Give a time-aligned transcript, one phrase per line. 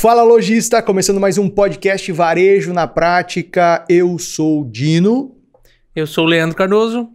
[0.00, 3.84] Fala lojista, começando mais um podcast Varejo na Prática.
[3.88, 5.34] Eu sou o Dino.
[5.92, 7.08] Eu sou o Leandro Cardoso.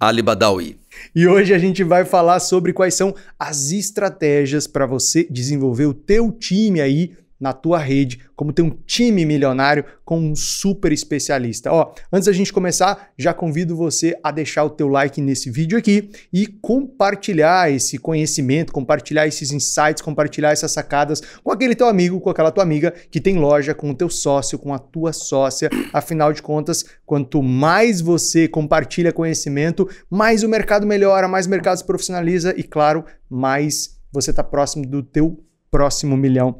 [0.00, 0.80] Ali Badawi.
[1.14, 5.94] E hoje a gente vai falar sobre quais são as estratégias para você desenvolver o
[5.94, 11.72] teu time aí na tua rede, como ter um time milionário com um super especialista.
[11.72, 15.78] Ó, antes da gente começar, já convido você a deixar o teu like nesse vídeo
[15.78, 22.20] aqui e compartilhar esse conhecimento, compartilhar esses insights, compartilhar essas sacadas com aquele teu amigo,
[22.20, 25.70] com aquela tua amiga que tem loja, com o teu sócio, com a tua sócia.
[25.92, 31.78] Afinal de contas, quanto mais você compartilha conhecimento, mais o mercado melhora, mais o mercado
[31.78, 36.58] se profissionaliza e, claro, mais você está próximo do teu próximo milhão.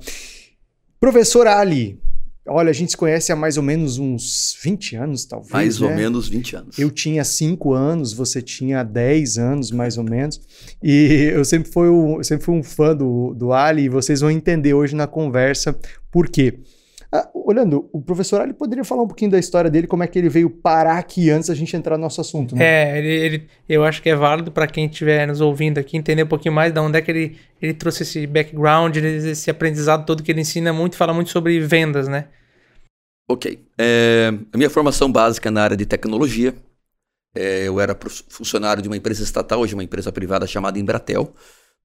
[1.00, 2.00] Professor Ali,
[2.46, 5.52] olha, a gente se conhece há mais ou menos uns 20 anos, talvez.
[5.52, 5.86] Mais né?
[5.86, 6.78] ou menos 20 anos.
[6.78, 10.40] Eu tinha 5 anos, você tinha 10 anos, mais ou menos.
[10.82, 14.30] E eu sempre fui, um, sempre fui um fã do, do Ali e vocês vão
[14.30, 15.78] entender hoje na conversa
[16.10, 16.58] por quê.
[17.11, 20.19] Ah, olhando, o professor Ali poderia falar um pouquinho da história dele, como é que
[20.19, 22.62] ele veio parar aqui antes da gente entrar no nosso assunto, né?
[22.62, 26.23] É, ele, ele eu acho que é válido para quem estiver nos ouvindo aqui entender
[26.23, 30.23] um pouquinho mais de onde é que ele, ele trouxe esse background, esse aprendizado todo
[30.23, 32.27] que ele ensina muito, fala muito sobre vendas, né?
[33.27, 33.59] Ok.
[33.79, 36.55] É, a minha formação básica é na área de tecnologia.
[37.34, 37.97] É, eu era
[38.29, 41.33] funcionário de uma empresa estatal, hoje uma empresa privada chamada Embratel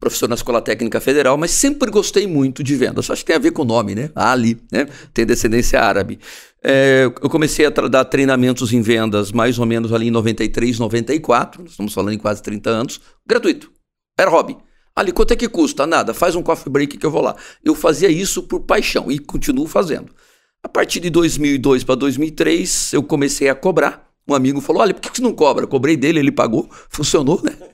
[0.04, 3.10] professor na Escola Técnica Federal, mas sempre gostei muito de vendas.
[3.10, 4.10] Acho que tem a ver com o nome, né?
[4.14, 4.86] Ali, né?
[5.14, 6.20] Tem descendência árabe.
[6.62, 11.64] É, eu comecei a dar treinamentos em vendas mais ou menos ali em 93, 94,
[11.66, 13.72] estamos falando em quase 30 anos, gratuito.
[14.20, 14.58] Era hobby.
[14.94, 15.88] Ali, quanto é que custa?
[15.88, 17.36] Nada, faz um coffee break que eu vou lá.
[17.64, 20.14] Eu fazia isso por paixão e continuo fazendo.
[20.62, 24.10] A partir de 2002 para 2003, eu comecei a cobrar.
[24.28, 25.64] Um amigo falou: Olha, por que você não cobra?
[25.64, 27.73] Eu cobrei dele, ele pagou, funcionou, né?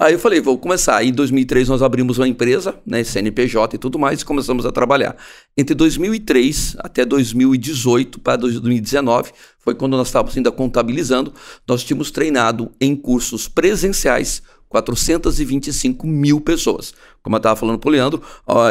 [0.00, 1.02] Aí eu falei, vou começar.
[1.02, 5.16] Em 2003 nós abrimos uma empresa, né, CNPJ e tudo mais, e começamos a trabalhar.
[5.56, 11.34] Entre 2003 até 2018 para 2019, foi quando nós estávamos ainda contabilizando,
[11.66, 16.94] nós tínhamos treinado em cursos presenciais 425 mil pessoas.
[17.20, 18.22] Como eu estava falando para o Leandro,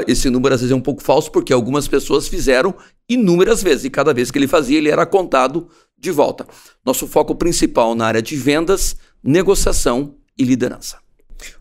[0.07, 2.73] esse número às vezes é um pouco falso, porque algumas pessoas fizeram
[3.09, 5.67] inúmeras vezes, e cada vez que ele fazia, ele era contado
[5.99, 6.47] de volta.
[6.85, 11.05] Nosso foco principal na área de vendas, negociação e liderança.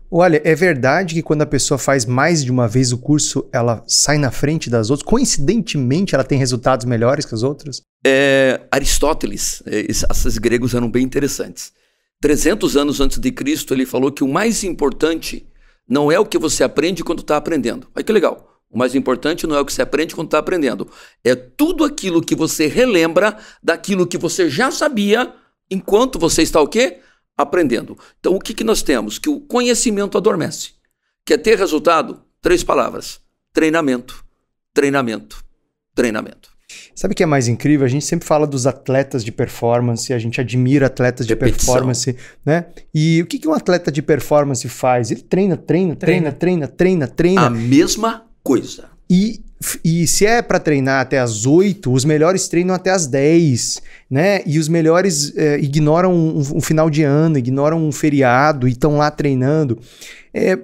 [0.09, 3.83] Olha, é verdade que quando a pessoa faz mais de uma vez o curso, ela
[3.85, 5.07] sai na frente das outras?
[5.07, 7.81] Coincidentemente, ela tem resultados melhores que as outras?
[8.05, 11.73] É, Aristóteles, é, esses gregos eram bem interessantes.
[12.21, 15.45] 300 anos antes de Cristo, ele falou que o mais importante
[15.87, 17.87] não é o que você aprende quando está aprendendo.
[17.95, 18.61] Olha que legal.
[18.69, 20.89] O mais importante não é o que você aprende quando está aprendendo.
[21.23, 25.33] É tudo aquilo que você relembra daquilo que você já sabia
[25.69, 26.99] enquanto você está o quê?
[27.37, 27.97] Aprendendo.
[28.19, 29.19] Então, o que, que nós temos?
[29.19, 30.71] Que o conhecimento adormece.
[31.25, 32.21] Quer ter resultado?
[32.41, 33.19] Três palavras:
[33.53, 34.25] treinamento,
[34.73, 35.43] treinamento,
[35.93, 36.57] treinamento.
[36.93, 37.85] Sabe o que é mais incrível?
[37.85, 41.73] A gente sempre fala dos atletas de performance, a gente admira atletas de Repetição.
[41.73, 42.15] performance,
[42.45, 42.65] né?
[42.93, 45.11] E o que, que um atleta de performance faz?
[45.11, 47.45] Ele treina, treina, treina, treina, treina, treina.
[47.45, 48.89] A mesma coisa.
[49.09, 49.41] E
[49.83, 54.41] e se é para treinar até as 8, os melhores treinam até as 10, né?
[54.45, 58.97] E os melhores é, ignoram um, um, final de ano, ignoram um feriado e estão
[58.97, 59.79] lá treinando.
[60.31, 60.59] É,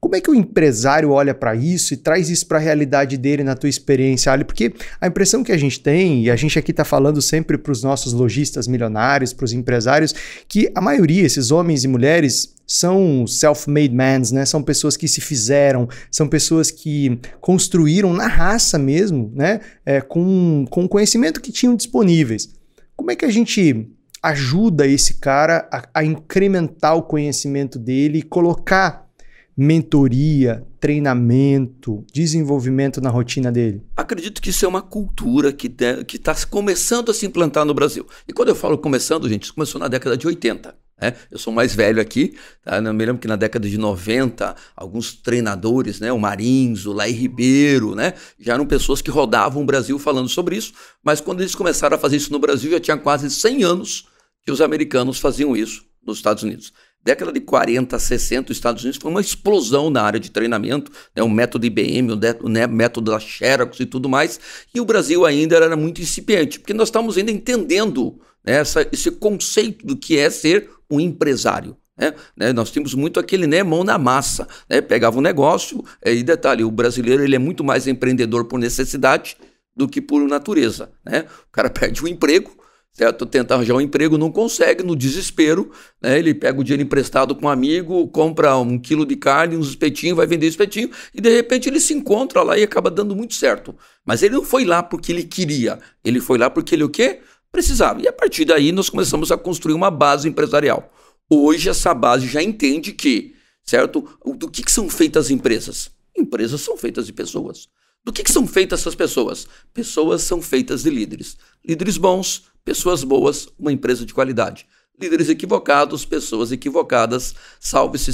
[0.00, 3.44] como é que o empresário olha para isso e traz isso para a realidade dele
[3.44, 4.44] na tua experiência, Ali?
[4.44, 7.72] Porque a impressão que a gente tem, e a gente aqui está falando sempre para
[7.72, 10.14] os nossos lojistas milionários, para os empresários,
[10.48, 14.44] que a maioria, esses homens e mulheres, são self-made men, né?
[14.44, 19.60] São pessoas que se fizeram, são pessoas que construíram na raça mesmo, né?
[19.86, 22.54] É, com, com o conhecimento que tinham disponíveis.
[22.94, 23.88] Como é que a gente
[24.22, 29.08] ajuda esse cara a, a incrementar o conhecimento dele e colocar
[29.56, 33.82] mentoria, treinamento, desenvolvimento na rotina dele?
[33.96, 38.06] Acredito que isso é uma cultura que está começando a se implantar no Brasil.
[38.28, 40.87] E quando eu falo começando, gente, isso começou na década de 80.
[41.00, 41.14] Né?
[41.30, 42.34] Eu sou mais velho aqui,
[42.64, 42.78] tá?
[42.78, 46.12] eu me lembro que na década de 90, alguns treinadores, né?
[46.12, 48.14] o Marins, o Lai Ribeiro, né?
[48.38, 50.72] já eram pessoas que rodavam o Brasil falando sobre isso,
[51.02, 54.06] mas quando eles começaram a fazer isso no Brasil, já tinha quase 100 anos
[54.44, 56.72] que os americanos faziam isso nos Estados Unidos.
[57.04, 61.22] Década de 40, 60, os Estados Unidos foi uma explosão na área de treinamento, né,
[61.22, 64.40] o método IBM, o, né, método da Xerox e tudo mais,
[64.74, 69.10] e o Brasil ainda era muito incipiente, porque nós estamos ainda entendendo né, essa, esse
[69.12, 71.76] conceito do que é ser um empresário.
[71.96, 72.14] Né?
[72.36, 74.80] né nós temos muito aquele né, mão na massa, né?
[74.80, 79.36] pegava um negócio, é, e detalhe, o brasileiro ele é muito mais empreendedor por necessidade
[79.74, 80.90] do que por natureza.
[81.04, 81.24] Né?
[81.48, 82.58] O cara perde o emprego,
[82.98, 83.24] certo?
[83.24, 85.70] Tenta arranjar um emprego, não consegue, no desespero,
[86.02, 86.18] né?
[86.18, 90.16] Ele pega o dinheiro emprestado com um amigo, compra um quilo de carne, uns espetinhos,
[90.16, 93.74] vai vender espetinho, e de repente ele se encontra lá e acaba dando muito certo.
[94.04, 97.20] Mas ele não foi lá porque ele queria, ele foi lá porque ele o quê?
[97.52, 98.00] Precisava.
[98.00, 100.92] E a partir daí nós começamos a construir uma base empresarial.
[101.30, 104.08] Hoje essa base já entende que, certo?
[104.24, 105.90] Do que, que são feitas as empresas?
[106.16, 107.68] Empresas são feitas de pessoas.
[108.04, 109.46] Do que, que são feitas essas pessoas?
[109.74, 111.36] Pessoas são feitas de líderes.
[111.64, 114.66] Líderes bons, pessoas boas, uma empresa de qualidade.
[115.00, 118.12] Líderes equivocados, pessoas equivocadas, salve-se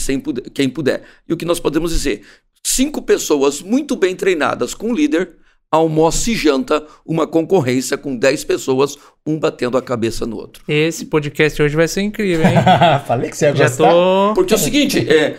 [0.53, 1.05] quem puder.
[1.29, 2.27] E o que nós podemos dizer?
[2.63, 5.37] Cinco pessoas muito bem treinadas com líder,
[5.75, 10.62] almoça e janta uma concorrência com dez pessoas, um batendo a cabeça no outro.
[10.69, 12.56] Esse podcast hoje vai ser incrível, hein?
[13.06, 13.91] Falei que você ia Já gostar.
[13.91, 14.32] tô...
[14.35, 15.37] Porque é o seguinte, é,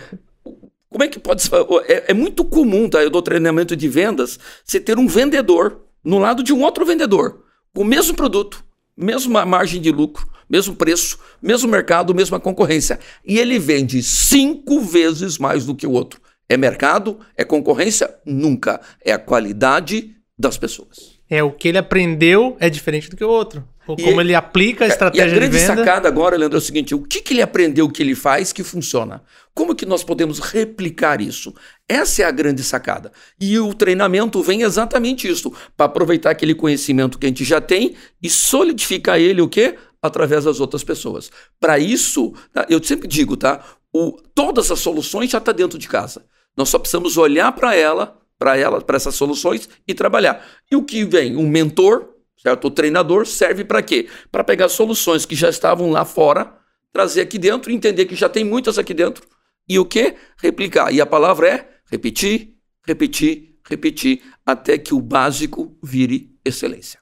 [0.90, 1.52] como é que pode ser?
[1.88, 3.02] É, é, muito comum, tá?
[3.02, 7.42] Eu dou treinamento de vendas, você ter um vendedor no lado de um outro vendedor,
[7.74, 8.64] com o mesmo produto,
[8.96, 12.98] mesma margem de lucro, mesmo preço, mesmo mercado, mesma concorrência.
[13.24, 16.20] E ele vende cinco vezes mais do que o outro.
[16.48, 17.18] É mercado?
[17.36, 18.14] É concorrência?
[18.24, 18.80] Nunca.
[19.04, 21.16] É a qualidade das pessoas.
[21.28, 23.66] É, o que ele aprendeu é diferente do que o outro.
[23.86, 25.76] Ou como ele aplica a estratégia e a grande de venda.
[25.76, 28.64] sacada agora, Leandro, é o seguinte: o que, que ele aprendeu que ele faz que
[28.64, 29.22] funciona?
[29.54, 31.54] Como que nós podemos replicar isso?
[31.88, 33.12] Essa é a grande sacada.
[33.40, 37.94] E o treinamento vem exatamente isso, para aproveitar aquele conhecimento que a gente já tem
[38.20, 39.76] e solidificar ele o quê?
[40.02, 41.30] Através das outras pessoas.
[41.60, 42.66] Para isso, tá?
[42.68, 43.64] eu sempre digo, tá?
[43.92, 46.26] O, todas as soluções já estão tá dentro de casa.
[46.56, 50.44] Nós só precisamos olhar para ela, para ela, para essas soluções e trabalhar.
[50.70, 51.36] E o que vem?
[51.36, 52.66] Um mentor, certo?
[52.66, 54.08] O treinador serve para quê?
[54.30, 56.54] Para pegar soluções que já estavam lá fora,
[56.92, 59.24] trazer aqui dentro, entender que já tem muitas aqui dentro
[59.68, 60.14] e o que?
[60.38, 60.92] Replicar.
[60.92, 62.54] E a palavra é repetir,
[62.86, 67.00] repetir, repetir, até que o básico vire excelência.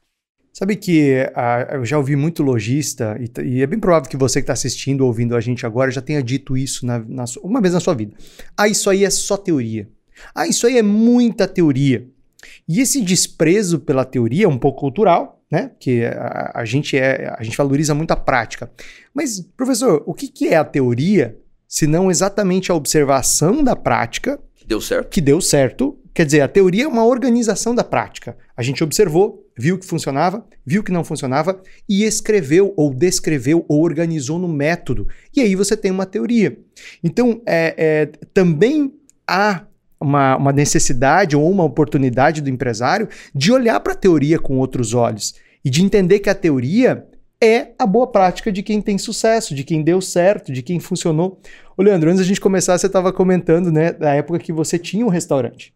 [0.52, 4.38] Sabe que uh, eu já ouvi muito lojista, e, e, é bem provável que você
[4.38, 7.60] que está assistindo ou ouvindo a gente agora já tenha dito isso na, na, uma
[7.60, 8.16] vez na sua vida.
[8.56, 9.88] Ah, isso aí é só teoria.
[10.34, 12.06] Ah, isso aí é muita teoria.
[12.68, 15.68] E esse desprezo pela teoria é um pouco cultural, né?
[15.68, 18.70] Porque a, a gente, é, a gente valoriza muito a prática.
[19.12, 24.38] Mas, professor, o que, que é a teoria se não exatamente a observação da prática
[24.64, 25.08] que deu certo?
[25.10, 25.98] Que deu certo.
[26.14, 28.36] Quer dizer, a teoria é uma organização da prática.
[28.56, 33.82] A gente observou, viu que funcionava, viu que não funcionava e escreveu ou descreveu ou
[33.82, 35.06] organizou no método.
[35.36, 36.56] E aí você tem uma teoria.
[37.02, 38.94] Então, é, é também
[39.26, 39.66] há
[40.04, 44.94] uma, uma necessidade ou uma oportunidade do empresário de olhar para a teoria com outros
[44.94, 45.34] olhos
[45.64, 47.06] e de entender que a teoria
[47.42, 51.40] é a boa prática de quem tem sucesso, de quem deu certo, de quem funcionou.
[51.76, 55.04] Ô, Leandro, antes da gente começar, você estava comentando, né, da época que você tinha
[55.04, 55.74] um restaurante.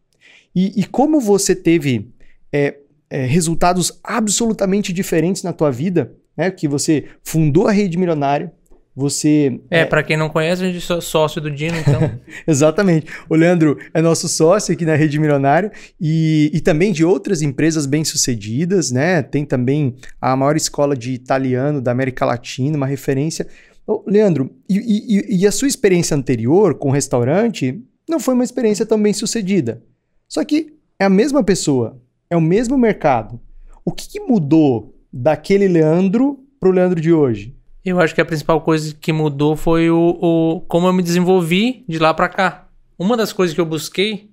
[0.54, 2.10] E, e como você teve
[2.52, 2.76] é,
[3.10, 6.50] é, resultados absolutamente diferentes na tua vida, né?
[6.50, 8.52] Que você fundou a rede milionária,
[8.98, 9.60] você.
[9.70, 9.84] É, é...
[9.84, 12.10] para quem não conhece, a gente é sócio do Dino, então.
[12.46, 13.06] Exatamente.
[13.28, 17.86] O Leandro é nosso sócio aqui na Rede Milionário e, e também de outras empresas
[17.86, 19.22] bem-sucedidas, né?
[19.22, 23.46] Tem também a maior escola de italiano da América Latina, uma referência.
[23.86, 28.44] Ô, Leandro, e, e, e a sua experiência anterior com o restaurante não foi uma
[28.44, 29.80] experiência tão bem-sucedida.
[30.28, 33.40] Só que é a mesma pessoa, é o mesmo mercado.
[33.84, 37.57] O que, que mudou daquele Leandro para o Leandro de hoje?
[37.84, 41.84] Eu acho que a principal coisa que mudou foi o, o como eu me desenvolvi
[41.88, 42.68] de lá para cá.
[42.98, 44.30] Uma das coisas que eu busquei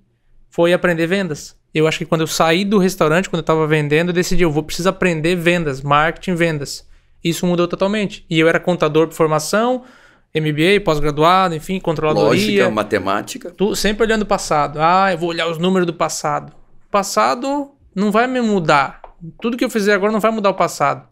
[0.50, 1.56] foi aprender vendas.
[1.72, 4.50] Eu acho que quando eu saí do restaurante, quando eu estava vendendo, eu decidi, eu
[4.50, 6.88] vou precisar aprender vendas, marketing, vendas.
[7.22, 8.24] Isso mudou totalmente.
[8.30, 9.84] E eu era contador por formação,
[10.34, 12.64] MBA, pós-graduado, enfim, controladoria.
[12.64, 13.50] Lógica, matemática.
[13.50, 14.78] Tu, sempre olhando o passado.
[14.80, 16.52] Ah, eu vou olhar os números do passado.
[16.86, 19.00] O passado não vai me mudar.
[19.40, 21.06] Tudo que eu fizer agora não vai mudar o passado.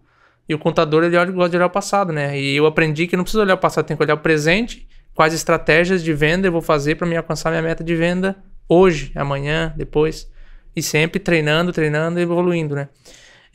[0.49, 2.39] E o contador, ele gosta de olhar o passado, né?
[2.39, 5.33] E eu aprendi que não precisa olhar o passado, tem que olhar o presente, quais
[5.33, 8.37] estratégias de venda eu vou fazer para me alcançar minha meta de venda
[8.69, 10.31] hoje, amanhã, depois.
[10.77, 12.89] E sempre treinando, treinando e evoluindo, né?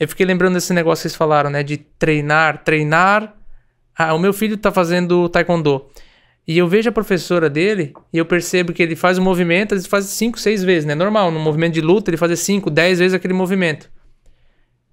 [0.00, 1.62] Eu fiquei lembrando desse negócio que vocês falaram, né?
[1.62, 3.34] De treinar, treinar.
[3.96, 5.86] Ah, o meu filho tá fazendo taekwondo.
[6.48, 9.82] E eu vejo a professora dele e eu percebo que ele faz o movimento, ele
[9.82, 10.94] faz 5, 6 vezes, né?
[10.94, 13.88] Normal, no movimento de luta, ele faz 5, 10 vezes aquele movimento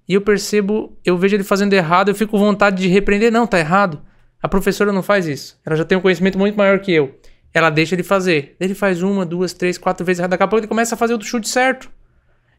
[0.08, 3.30] e eu percebo, eu vejo ele fazendo errado, eu fico com vontade de repreender.
[3.30, 4.00] Não, tá errado.
[4.42, 5.60] A professora não faz isso.
[5.66, 7.14] Ela já tem um conhecimento muito maior que eu.
[7.52, 8.56] Ela deixa ele fazer.
[8.58, 10.30] Ele faz uma, duas, três, quatro vezes errado.
[10.30, 11.90] Daqui a pouco ele começa a fazer o chute certo.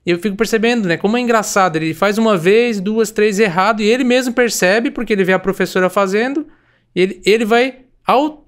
[0.05, 0.97] E eu fico percebendo, né?
[0.97, 1.77] Como é engraçado.
[1.77, 3.81] Ele faz uma vez, duas, três errado.
[3.81, 6.45] E ele mesmo percebe, porque ele vê a professora fazendo.
[6.95, 7.79] Ele, ele vai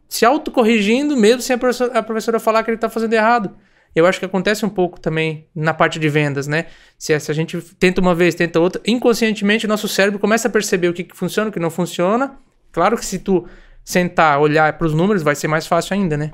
[0.08, 3.56] se autocorrigindo, mesmo sem a professora, a professora falar que ele tá fazendo errado.
[3.96, 6.68] Eu acho que acontece um pouco também na parte de vendas, né?
[6.98, 10.52] Se, se a gente tenta uma vez, tenta outra, inconscientemente o nosso cérebro começa a
[10.52, 12.38] perceber o que, que funciona, o que não funciona.
[12.72, 13.46] Claro que se tu
[13.84, 16.32] sentar, olhar para os números, vai ser mais fácil ainda, né?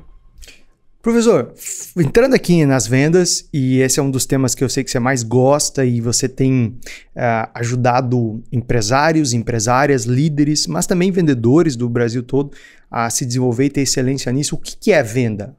[1.01, 1.53] Professor,
[1.95, 4.99] entrando aqui nas vendas, e esse é um dos temas que eu sei que você
[4.99, 6.77] mais gosta e você tem
[7.15, 12.51] uh, ajudado empresários, empresárias, líderes, mas também vendedores do Brasil todo
[12.91, 14.55] a se desenvolver e ter excelência nisso.
[14.55, 15.55] O que, que é venda?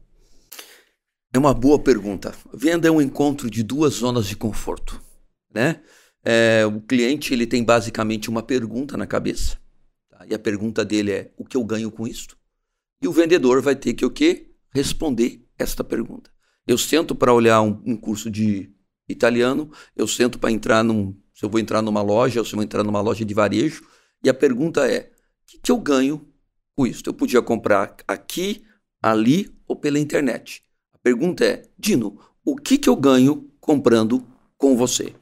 [1.32, 2.34] É uma boa pergunta.
[2.54, 5.00] Venda é um encontro de duas zonas de conforto,
[5.52, 5.82] né?
[6.24, 9.58] É, o cliente ele tem basicamente uma pergunta na cabeça
[10.10, 10.26] tá?
[10.28, 12.36] e a pergunta dele é o que eu ganho com isso?
[13.00, 14.50] E o vendedor vai ter que o quê?
[14.70, 16.30] Responder esta pergunta.
[16.66, 18.70] Eu sento para olhar um, um, curso de
[19.08, 22.56] italiano, eu sento para entrar num, se eu vou entrar numa loja ou se eu
[22.56, 23.86] vou entrar numa loja de varejo
[24.24, 25.10] e a pergunta é
[25.42, 26.26] o que, que eu ganho
[26.74, 27.02] com isso?
[27.06, 28.64] Eu podia comprar aqui,
[29.00, 30.62] ali ou pela internet.
[30.98, 34.24] A pergunta é, Dino, o que, que eu ganho comprando
[34.56, 35.14] com você?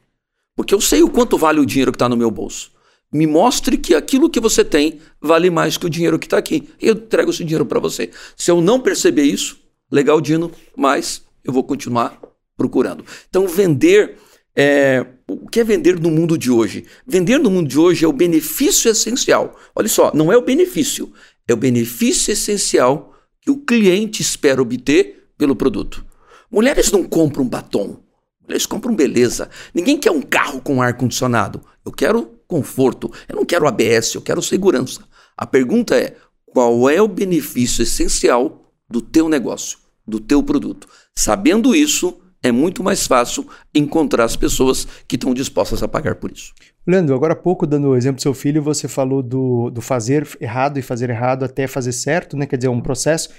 [0.55, 2.71] Porque eu sei o quanto vale o dinheiro que está no meu bolso.
[3.13, 6.67] Me mostre que aquilo que você tem vale mais que o dinheiro que está aqui.
[6.81, 8.09] Eu entrego esse dinheiro para você.
[8.35, 9.59] Se eu não perceber isso,
[9.91, 12.19] legal, Dino, mas eu vou continuar
[12.57, 13.05] procurando.
[13.29, 14.17] Então, vender.
[14.59, 16.85] É, o que é vender no mundo de hoje?
[17.05, 19.55] Vender no mundo de hoje é o benefício essencial.
[19.75, 21.13] Olha só, não é o benefício,
[21.47, 26.05] é o benefício essencial que o cliente espera obter pelo produto.
[26.51, 27.99] Mulheres não compram batom,
[28.41, 29.49] mulheres compram beleza.
[29.73, 31.61] Ninguém quer um carro com ar condicionado.
[31.85, 35.01] Eu quero conforto, eu não quero ABS, eu quero segurança.
[35.35, 36.15] A pergunta é:
[36.45, 39.77] qual é o benefício essencial do teu negócio,
[40.07, 40.87] do teu produto?
[41.15, 46.31] Sabendo isso, é muito mais fácil encontrar as pessoas que estão dispostas a pagar por
[46.31, 46.53] isso.
[46.85, 50.27] Leandro, agora há pouco, dando o exemplo do seu filho, você falou do, do fazer
[50.39, 52.45] errado e fazer errado até fazer certo, né?
[52.45, 53.29] Quer dizer, um processo.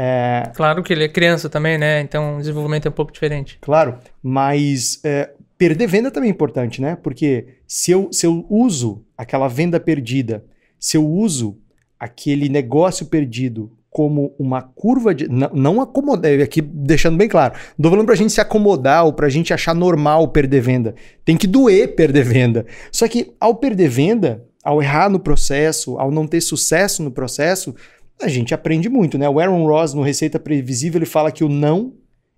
[0.00, 0.52] É...
[0.54, 2.00] Claro que ele é criança também, né?
[2.00, 3.58] Então o desenvolvimento é um pouco diferente.
[3.60, 6.96] Claro, mas é, perder venda também é importante, né?
[7.02, 10.44] Porque se eu, se eu uso aquela venda perdida,
[10.78, 11.58] se eu uso
[11.98, 15.26] aquele negócio perdido como uma curva de.
[15.26, 17.54] Não, não acomodar, aqui deixando bem claro.
[17.76, 20.94] Não tô falando pra gente se acomodar ou pra gente achar normal perder venda.
[21.24, 22.66] Tem que doer perder venda.
[22.92, 27.74] Só que ao perder venda, ao errar no processo, ao não ter sucesso no processo,
[28.20, 29.28] a gente aprende muito, né?
[29.28, 31.94] O Aaron Ross, no Receita Previsível, ele fala que o não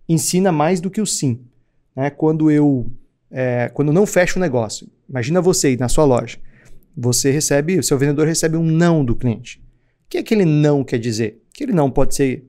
[0.09, 1.41] ensina mais do que o sim.
[1.97, 2.11] Né?
[2.11, 2.91] Quando eu
[3.31, 6.39] é, quando não fecha o negócio, imagina você aí na sua loja,
[6.97, 9.59] você recebe, o seu vendedor recebe um não do cliente.
[10.07, 11.41] O que aquele não quer dizer?
[11.55, 12.45] Aquele não pode ser,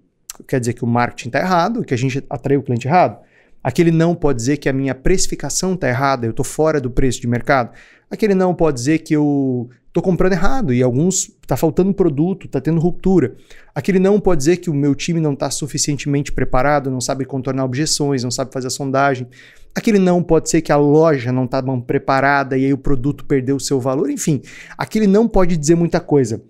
[0.47, 3.19] quer dizer que o marketing está errado, que a gente atraiu o cliente errado.
[3.63, 7.21] Aquele não pode dizer que a minha precificação está errada, eu estou fora do preço
[7.21, 7.71] de mercado.
[8.09, 12.61] Aquele não pode dizer que eu estou comprando errado e alguns está faltando produto, está
[12.61, 13.35] tendo ruptura.
[13.75, 17.65] Aquele não pode dizer que o meu time não está suficientemente preparado, não sabe contornar
[17.65, 19.27] objeções, não sabe fazer a sondagem.
[19.75, 23.57] Aquele não pode ser que a loja não está preparada e aí o produto perdeu
[23.57, 24.09] o seu valor.
[24.09, 24.41] Enfim,
[24.77, 26.41] aquele não pode dizer muita coisa.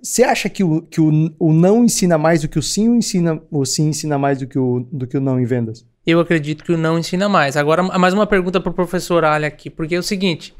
[0.00, 2.94] Você acha que, o, que o, o não ensina mais do que o sim ou
[2.94, 5.84] ensina, o sim ensina mais do que o, do que o não em vendas?
[6.06, 7.56] Eu acredito que o não ensina mais.
[7.56, 10.54] Agora, mais uma pergunta para o professor Ali aqui, porque é o seguinte: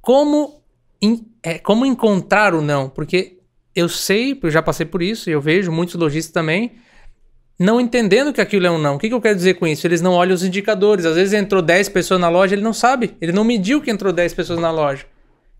[0.00, 0.60] como
[1.00, 2.88] in, é, como encontrar o não?
[2.88, 3.38] Porque
[3.74, 6.72] eu sei, eu já passei por isso, eu vejo muitos lojistas também
[7.58, 8.96] não entendendo que aquilo é um não.
[8.96, 9.86] O que, que eu quero dizer com isso?
[9.86, 11.06] Eles não olham os indicadores.
[11.06, 13.16] Às vezes entrou 10 pessoas na loja, ele não sabe.
[13.20, 15.06] Ele não mediu que entrou 10 pessoas na loja.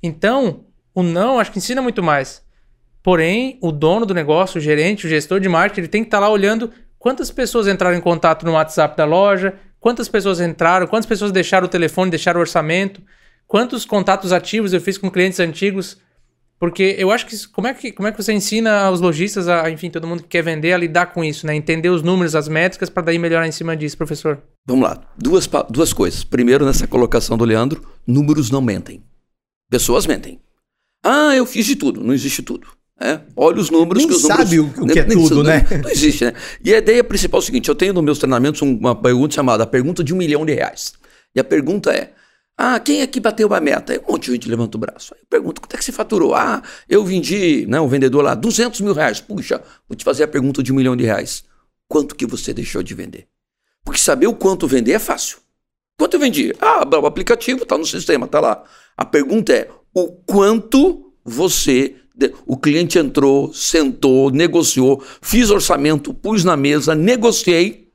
[0.03, 0.65] Então,
[0.95, 2.45] o não acho que ensina muito mais.
[3.03, 6.19] Porém, o dono do negócio, o gerente, o gestor de marketing, ele tem que estar
[6.19, 10.87] tá lá olhando quantas pessoas entraram em contato no WhatsApp da loja, quantas pessoas entraram,
[10.87, 13.01] quantas pessoas deixaram o telefone, deixaram o orçamento,
[13.47, 15.99] Quantos contatos ativos eu fiz com clientes antigos?
[16.59, 19.71] Porque eu acho que como é que, como é que você ensina os lojistas, a,
[19.71, 21.55] enfim, todo mundo que quer vender a lidar com isso, né?
[21.55, 24.43] Entender os números, as métricas, para daí melhorar em cima disso, professor?
[24.67, 25.01] Vamos lá.
[25.19, 26.25] Duas, duas coisas.
[26.25, 29.03] Primeiro, nessa colocação do Leandro, números não mentem.
[29.71, 30.41] Pessoas mentem.
[31.05, 32.03] Ah, eu fiz de tudo.
[32.03, 32.67] Não existe tudo.
[32.99, 34.45] É, olha os números nem que os números.
[34.45, 35.67] sabe o, o que é tudo, né?
[35.71, 36.33] Não, não, existe, né?
[36.65, 39.65] E a ideia principal é o seguinte: eu tenho nos meus treinamentos uma pergunta chamada
[39.65, 40.95] a pergunta de um milhão de reais.
[41.35, 42.15] E a pergunta é:
[42.59, 43.93] ah, quem aqui bateu a meta?
[43.93, 45.15] Aí um monte de gente levanta o braço.
[45.15, 46.35] Aí eu pergunto, quanto é que você faturou?
[46.35, 49.21] Ah, eu vendi, né, o vendedor lá, 200 mil reais.
[49.21, 51.45] Puxa, vou te fazer a pergunta de um milhão de reais.
[51.87, 53.29] Quanto que você deixou de vender?
[53.85, 55.39] Porque saber o quanto vender é fácil.
[55.99, 56.55] Quanto eu vendi?
[56.59, 58.65] Ah, o aplicativo está no sistema, está lá.
[58.97, 61.97] A pergunta é, o quanto você...
[62.47, 67.93] O cliente entrou, sentou, negociou, fiz orçamento, pus na mesa, negociei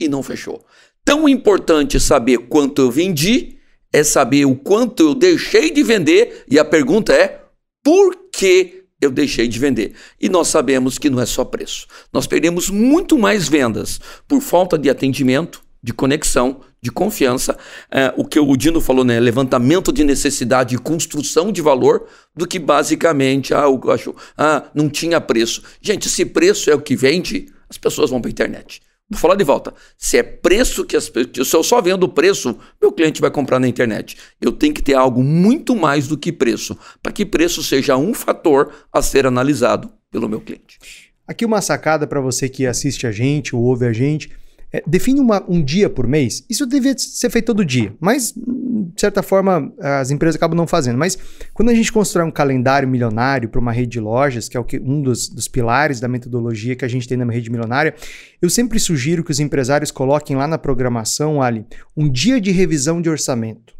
[0.00, 0.64] e não fechou.
[1.04, 3.59] Tão importante saber quanto eu vendi
[3.92, 7.40] é saber o quanto eu deixei de vender e a pergunta é
[7.82, 9.94] por que eu deixei de vender.
[10.20, 11.86] E nós sabemos que não é só preço.
[12.12, 17.56] Nós perdemos muito mais vendas por falta de atendimento, de conexão, de confiança,
[17.90, 19.18] é, o que o Dino falou, né?
[19.20, 24.88] Levantamento de necessidade e construção de valor, do que basicamente, ah, eu acho, ah, não
[24.88, 25.62] tinha preço.
[25.80, 28.80] Gente, se preço é o que vende, as pessoas vão para a internet.
[29.10, 29.74] Vou falar de volta.
[29.98, 31.48] Se é preço que as pessoas.
[31.48, 34.16] Se eu só vendo o preço, meu cliente vai comprar na internet.
[34.40, 38.14] Eu tenho que ter algo muito mais do que preço, para que preço seja um
[38.14, 40.78] fator a ser analisado pelo meu cliente.
[41.26, 44.30] Aqui uma sacada para você que assiste a gente ou ouve a gente.
[44.72, 46.44] É, define uma, um dia por mês.
[46.48, 50.96] Isso devia ser feito todo dia, mas de certa forma as empresas acabam não fazendo.
[50.96, 51.18] Mas
[51.52, 54.64] quando a gente constrói um calendário milionário para uma rede de lojas, que é o
[54.64, 57.94] que, um dos, dos pilares da metodologia que a gente tem na rede milionária,
[58.40, 63.00] eu sempre sugiro que os empresários coloquem lá na programação, Ali, um dia de revisão
[63.00, 63.74] de orçamento.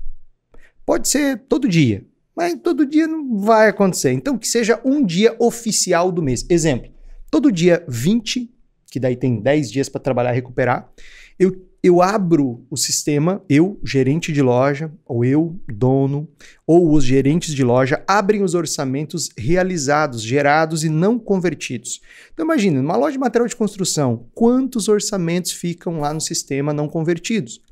[0.84, 2.04] Pode ser todo dia,
[2.36, 4.10] mas todo dia não vai acontecer.
[4.12, 6.44] Então, que seja um dia oficial do mês.
[6.48, 6.90] Exemplo,
[7.30, 8.50] todo dia 20
[8.90, 10.90] que daí tem 10 dias para trabalhar e recuperar.
[11.38, 16.28] Eu, eu abro o sistema, eu, gerente de loja, ou eu, dono,
[16.66, 22.00] ou os gerentes de loja, abrem os orçamentos realizados, gerados e não convertidos.
[22.34, 26.88] Então imagine, numa loja de material de construção, quantos orçamentos ficam lá no sistema não
[26.88, 27.62] convertidos?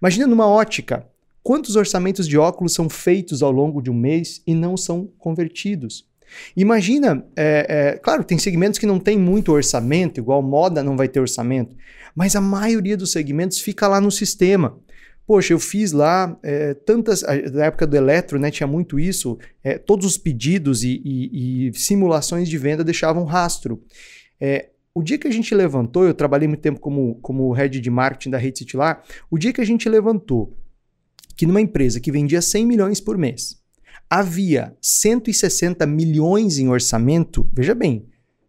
[0.00, 1.04] Imagina numa ótica,
[1.42, 6.06] quantos orçamentos de óculos são feitos ao longo de um mês e não são convertidos?
[6.56, 11.08] Imagina, é, é, claro, tem segmentos que não tem muito orçamento, igual moda não vai
[11.08, 11.74] ter orçamento,
[12.14, 14.78] mas a maioria dos segmentos fica lá no sistema.
[15.26, 17.22] Poxa, eu fiz lá é, tantas.
[17.52, 19.36] Na época do Eletro, né, tinha muito isso.
[19.62, 23.82] É, todos os pedidos e, e, e, simulações de venda deixavam rastro.
[24.40, 27.90] É, o dia que a gente levantou, eu trabalhei muito tempo como, como head de
[27.90, 29.02] marketing da Rede City lá.
[29.28, 30.56] O dia que a gente levantou
[31.36, 33.60] que numa empresa que vendia 100 milhões por mês,
[34.08, 38.06] havia 160 milhões em orçamento, veja bem,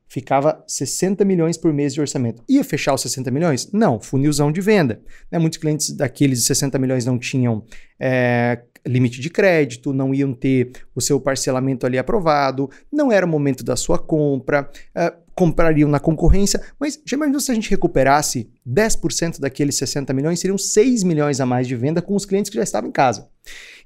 [0.07, 2.41] ficava 60 milhões por mês de orçamento.
[2.47, 3.71] Ia fechar os 60 milhões?
[3.71, 5.01] Não, funilzão de venda.
[5.31, 5.37] Né?
[5.37, 7.63] Muitos clientes daqueles 60 milhões não tinham
[7.99, 13.29] é, limite de crédito, não iam ter o seu parcelamento ali aprovado, não era o
[13.29, 18.49] momento da sua compra, é, comprariam na concorrência, mas já imaginou se a gente recuperasse
[18.67, 22.57] 10% daqueles 60 milhões, seriam 6 milhões a mais de venda com os clientes que
[22.57, 23.29] já estavam em casa.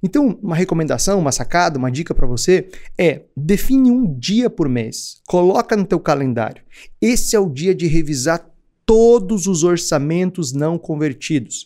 [0.02, 5.22] Então, uma recomendação, uma sacada, uma dica para você é: define um dia por mês,
[5.28, 6.64] coloca no teu calendário.
[7.02, 8.50] Esse é o dia de revisar
[8.86, 11.66] todos os orçamentos não convertidos.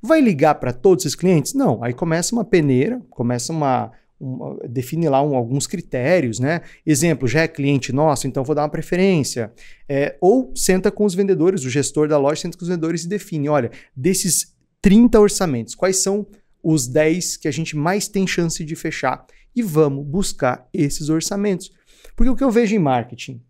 [0.00, 1.52] Vai ligar para todos esses clientes?
[1.52, 1.82] Não.
[1.82, 6.62] Aí começa uma peneira, começa uma, um, define lá um, alguns critérios, né?
[6.84, 9.52] Exemplo, já é cliente nosso, então vou dar uma preferência.
[9.88, 13.08] É, ou senta com os vendedores, o gestor da loja senta com os vendedores e
[13.08, 16.26] define: olha, desses 30 orçamentos, quais são
[16.62, 19.26] os 10 que a gente mais tem chance de fechar?
[19.54, 21.72] E vamos buscar esses orçamentos.
[22.14, 23.42] Porque o que eu vejo em marketing,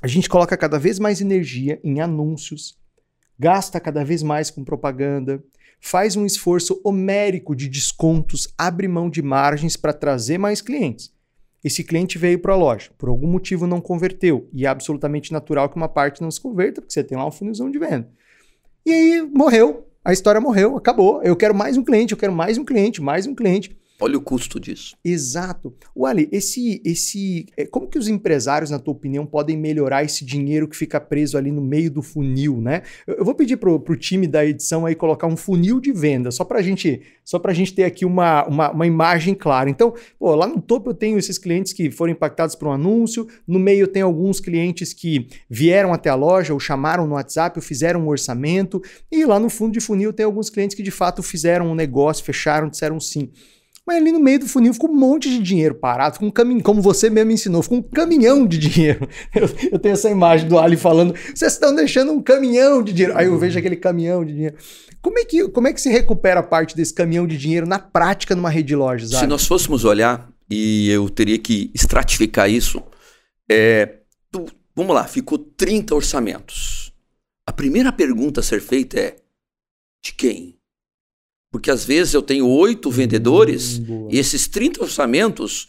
[0.00, 2.78] a gente coloca cada vez mais energia em anúncios,
[3.38, 5.42] gasta cada vez mais com propaganda,
[5.84, 11.12] faz um esforço homérico de descontos, abre mão de margens para trazer mais clientes.
[11.62, 15.68] Esse cliente veio para a loja, por algum motivo não converteu, e é absolutamente natural
[15.68, 18.08] que uma parte não se converta, porque você tem lá um funilzão de venda.
[18.84, 21.22] E aí morreu, a história morreu, acabou.
[21.22, 23.76] Eu quero mais um cliente, eu quero mais um cliente, mais um cliente.
[24.00, 24.96] Olha o custo disso.
[25.04, 25.72] Exato.
[25.96, 30.66] Wally, esse, esse, é, como que os empresários, na tua opinião, podem melhorar esse dinheiro
[30.66, 32.82] que fica preso ali no meio do funil, né?
[33.06, 36.44] Eu, vou pedir pro, pro time da edição aí colocar um funil de venda, só
[36.44, 39.70] pra gente, só pra gente ter aqui uma, uma, uma imagem clara.
[39.70, 43.28] Então, pô, lá no topo eu tenho esses clientes que foram impactados por um anúncio,
[43.46, 47.58] no meio eu tenho alguns clientes que vieram até a loja ou chamaram no WhatsApp
[47.58, 50.90] ou fizeram um orçamento, e lá no fundo de funil tem alguns clientes que de
[50.90, 53.30] fato fizeram um negócio, fecharam, disseram sim.
[53.86, 56.62] Mas ali no meio do funil ficou um monte de dinheiro parado, com um caminhão,
[56.62, 59.06] como você mesmo ensinou, ficou um caminhão de dinheiro.
[59.34, 63.18] Eu, eu tenho essa imagem do Ali falando: vocês estão deixando um caminhão de dinheiro.
[63.18, 64.56] Aí eu vejo aquele caminhão de dinheiro.
[65.02, 68.34] Como é que, como é que se recupera parte desse caminhão de dinheiro na prática
[68.34, 69.10] numa rede de lojas?
[69.10, 72.82] Se nós fôssemos olhar, e eu teria que estratificar isso,
[73.50, 73.98] é,
[74.30, 76.92] tu, vamos lá, ficou 30 orçamentos.
[77.46, 79.16] A primeira pergunta a ser feita é:
[80.02, 80.53] de quem?
[81.54, 85.68] Porque às vezes eu tenho oito vendedores hum, e esses 30 orçamentos,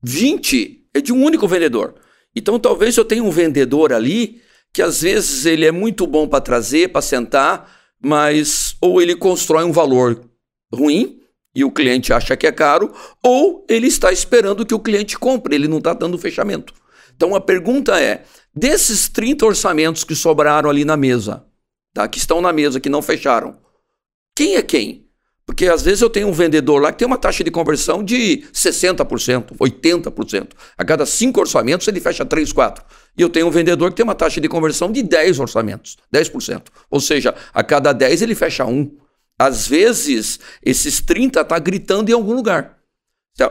[0.00, 1.96] 20 é de um único vendedor.
[2.36, 4.40] Então talvez eu tenha um vendedor ali
[4.72, 7.68] que às vezes ele é muito bom para trazer, para sentar,
[8.00, 10.24] mas ou ele constrói um valor
[10.72, 11.20] ruim
[11.52, 15.56] e o cliente acha que é caro, ou ele está esperando que o cliente compre,
[15.56, 16.72] ele não está dando fechamento.
[17.16, 18.22] Então a pergunta é:
[18.54, 21.44] desses 30 orçamentos que sobraram ali na mesa,
[21.92, 23.58] tá, que estão na mesa, que não fecharam,
[24.36, 25.03] quem é quem?
[25.46, 28.44] Porque às vezes eu tenho um vendedor lá que tem uma taxa de conversão de
[28.52, 30.48] 60%, 80%.
[30.76, 32.84] A cada cinco orçamentos ele fecha 3, 4.
[33.16, 36.62] E eu tenho um vendedor que tem uma taxa de conversão de 10 orçamentos, 10%.
[36.90, 38.90] Ou seja, a cada 10 ele fecha um.
[39.38, 42.78] Às vezes, esses 30 está gritando em algum lugar.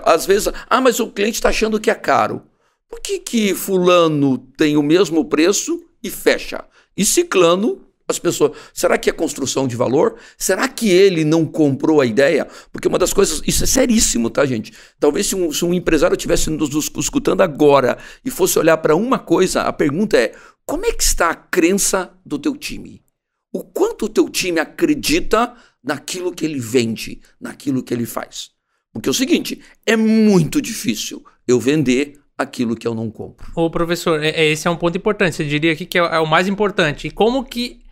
[0.03, 2.41] Às vezes, ah, mas o cliente está achando que é caro.
[2.89, 6.63] Por que, que fulano tem o mesmo preço e fecha?
[6.95, 8.51] E ciclano as pessoas.
[8.73, 10.15] Será que é construção de valor?
[10.37, 12.47] Será que ele não comprou a ideia?
[12.71, 13.41] Porque uma das coisas.
[13.45, 14.73] Isso é seríssimo, tá, gente?
[14.99, 18.95] Talvez se um, se um empresário estivesse nos, nos escutando agora e fosse olhar para
[18.95, 20.33] uma coisa, a pergunta é:
[20.65, 23.01] como é que está a crença do teu time?
[23.53, 28.51] O quanto o teu time acredita naquilo que ele vende, naquilo que ele faz?
[28.91, 33.51] Porque é o seguinte: é muito difícil eu vender aquilo que eu não compro.
[33.55, 35.35] Ô, professor, é, é, esse é um ponto importante.
[35.35, 37.07] Você diria aqui que é, é o mais importante.
[37.07, 37.82] E como que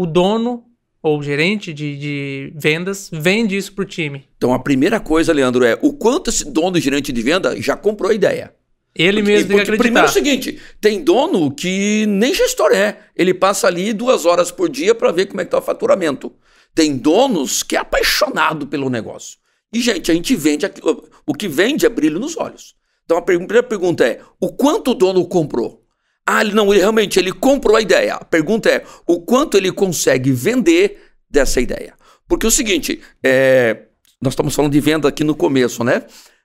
[0.00, 0.64] o dono
[1.02, 4.24] ou gerente de, de vendas vende isso para o time?
[4.38, 7.76] Então a primeira coisa, Leandro, é o quanto esse dono e gerente de venda já
[7.76, 8.54] comprou a ideia.
[8.94, 9.82] Ele mesmo porque, tem que acreditar.
[9.82, 12.98] Primeiro é o seguinte, tem dono que nem gestor é.
[13.14, 16.32] Ele passa ali duas horas por dia para ver como é que tá o faturamento.
[16.74, 19.36] Tem donos que é apaixonado pelo negócio.
[19.70, 20.64] E, gente, a gente vende...
[20.64, 22.74] Aquilo, o que vende é brilho nos olhos.
[23.04, 25.79] Então a primeira pergunta é, o quanto o dono comprou?
[26.26, 28.14] Ah, não, ele realmente ele comprou a ideia.
[28.14, 31.94] A pergunta é o quanto ele consegue vender dessa ideia.
[32.28, 33.86] Porque é o seguinte, é,
[34.20, 36.04] nós estamos falando de venda aqui no começo, né?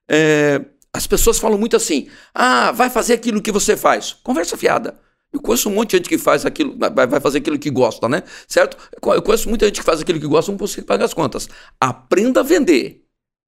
[0.10, 0.62] É,
[0.94, 4.14] as pessoas falam muito assim: ah, vai fazer aquilo que você faz.
[4.14, 4.98] Conversa fiada.
[5.34, 8.24] Eu conheço um monte de gente que faz aquilo, vai fazer aquilo que gosta, né?
[8.48, 8.78] Certo?
[9.04, 11.50] Eu conheço muita gente que faz aquilo que gosta, não consegue pagar as contas.
[11.78, 13.04] Aprenda a vender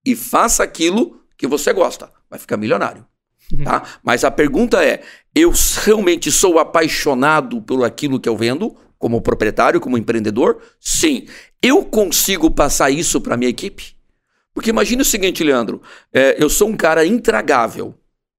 [0.06, 2.12] e faça aquilo que você gosta.
[2.30, 3.06] Vai ficar milionário.
[3.64, 3.84] Tá?
[4.04, 5.02] Mas a pergunta é:
[5.40, 10.62] eu realmente sou apaixonado por aquilo que eu vendo, como proprietário, como empreendedor?
[10.80, 11.28] Sim.
[11.62, 13.96] Eu consigo passar isso para minha equipe?
[14.54, 17.94] Porque imagine o seguinte, Leandro: é, eu sou um cara intragável,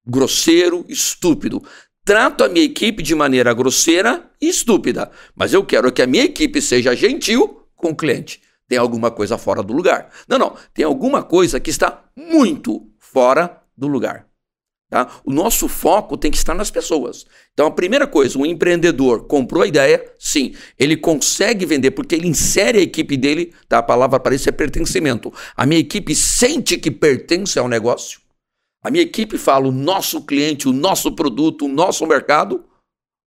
[0.04, 1.62] grosseiro, estúpido.
[2.04, 6.24] Trato a minha equipe de maneira grosseira e estúpida, mas eu quero que a minha
[6.24, 8.40] equipe seja gentil com o cliente.
[8.66, 10.10] Tem alguma coisa fora do lugar.
[10.26, 10.56] Não, não.
[10.74, 14.27] Tem alguma coisa que está muito fora do lugar.
[14.90, 15.20] Tá?
[15.22, 17.26] O nosso foco tem que estar nas pessoas.
[17.52, 22.26] Então, a primeira coisa, o empreendedor comprou a ideia, sim, ele consegue vender porque ele
[22.26, 23.78] insere a equipe dele, tá?
[23.78, 25.32] a palavra para isso é pertencimento.
[25.54, 28.20] A minha equipe sente que pertence ao negócio.
[28.82, 32.64] A minha equipe fala o nosso cliente, o nosso produto, o nosso mercado,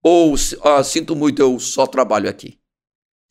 [0.04, 2.58] ou ah, sinto muito, eu só trabalho aqui.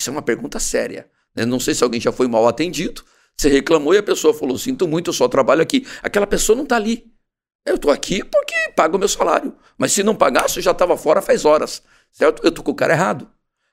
[0.00, 1.10] Isso é uma pergunta séria.
[1.34, 3.02] Eu não sei se alguém já foi mal atendido,
[3.36, 5.86] você reclamou e a pessoa falou: sinto muito, eu só trabalho aqui.
[6.02, 7.10] Aquela pessoa não está ali.
[7.70, 9.54] Eu estou aqui porque pago o meu salário.
[9.78, 11.82] Mas se não pagasse, eu já estava fora faz horas.
[12.10, 12.42] Certo?
[12.42, 13.28] Eu estou com o cara errado.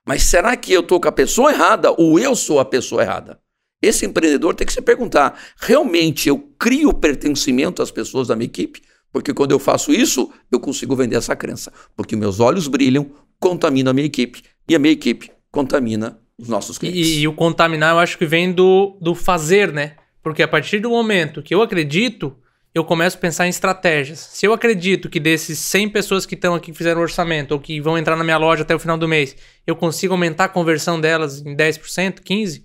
[0.06, 3.40] Mas será que eu estou com a pessoa errada ou eu sou a pessoa errada?
[3.82, 8.84] Esse empreendedor tem que se perguntar: realmente eu crio pertencimento às pessoas da minha equipe?
[9.12, 11.74] Porque quando eu faço isso, eu consigo vender essa crença.
[11.96, 14.44] Porque meus olhos brilham, contamina a minha equipe.
[14.70, 17.08] E a minha equipe contamina os nossos clientes.
[17.08, 19.96] E, e o contaminar, eu acho que vem do, do fazer, né?
[20.22, 22.38] Porque a partir do momento que eu acredito,
[22.78, 24.20] eu começo a pensar em estratégias.
[24.20, 27.82] Se eu acredito que desses 100 pessoas que estão aqui que fizeram orçamento ou que
[27.82, 29.36] vão entrar na minha loja até o final do mês,
[29.66, 32.64] eu consigo aumentar a conversão delas em 10%, 15%,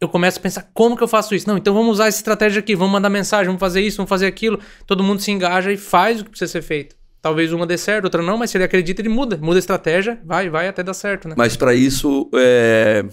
[0.00, 1.48] eu começo a pensar como que eu faço isso.
[1.48, 4.26] Não, então vamos usar essa estratégia aqui, vamos mandar mensagem, vamos fazer isso, vamos fazer
[4.26, 4.58] aquilo.
[4.86, 6.96] Todo mundo se engaja e faz o que precisa ser feito.
[7.20, 9.36] Talvez uma dê certo, outra não, mas se ele acredita, ele muda.
[9.38, 11.34] Muda a estratégia, vai, vai até dar certo, né?
[11.36, 13.04] Mas para isso, é...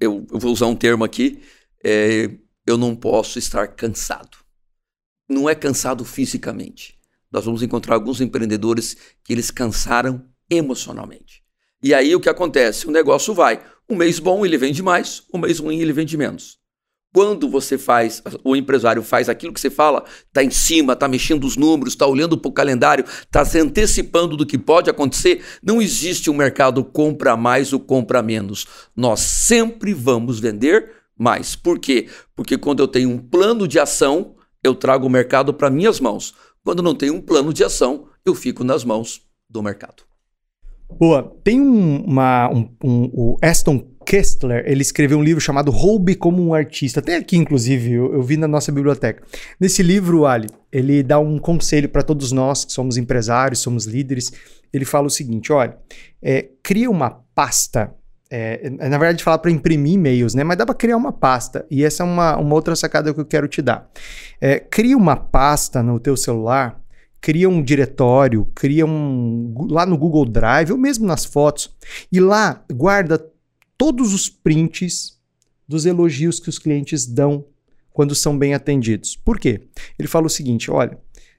[0.00, 1.40] eu, eu, vou usar um termo aqui,
[1.84, 2.30] é...
[2.66, 4.43] eu não posso estar cansado
[5.28, 6.98] não é cansado fisicamente.
[7.30, 11.42] Nós vamos encontrar alguns empreendedores que eles cansaram emocionalmente.
[11.82, 12.86] E aí o que acontece?
[12.86, 13.60] O negócio vai.
[13.88, 16.58] Um mês bom ele vende mais, um mês ruim ele vende menos.
[17.12, 21.44] Quando você faz, o empresário faz aquilo que você fala, está em cima, está mexendo
[21.44, 25.80] os números, está olhando para o calendário, está se antecipando do que pode acontecer, não
[25.80, 28.66] existe um mercado compra mais ou compra menos.
[28.96, 31.54] Nós sempre vamos vender mais.
[31.54, 32.08] Por quê?
[32.34, 34.33] Porque quando eu tenho um plano de ação,
[34.64, 36.34] eu trago o mercado para minhas mãos.
[36.64, 40.02] Quando não tem um plano de ação, eu fico nas mãos do mercado.
[40.98, 41.36] Boa.
[41.44, 46.42] Tem um, uma, um, um, o Aston Kessler, ele escreveu um livro chamado Roube como
[46.42, 47.00] um Artista.
[47.00, 49.22] Até aqui, inclusive, eu, eu vi na nossa biblioteca.
[49.58, 54.32] Nesse livro, Ali, ele dá um conselho para todos nós que somos empresários, somos líderes.
[54.72, 55.76] Ele fala o seguinte: olha,
[56.22, 57.94] é, cria uma pasta
[58.30, 60.42] é, na verdade, falar para imprimir e-mails, né?
[60.42, 61.66] Mas dá para criar uma pasta.
[61.70, 63.90] E essa é uma, uma outra sacada que eu quero te dar.
[64.40, 66.80] É, cria uma pasta no teu celular,
[67.20, 71.74] cria um diretório, cria um lá no Google Drive ou mesmo nas fotos
[72.10, 73.24] e lá guarda
[73.78, 75.18] todos os prints
[75.66, 77.44] dos elogios que os clientes dão
[77.92, 79.16] quando são bem atendidos.
[79.16, 79.62] Por quê?
[79.98, 80.98] Ele fala o seguinte: olha,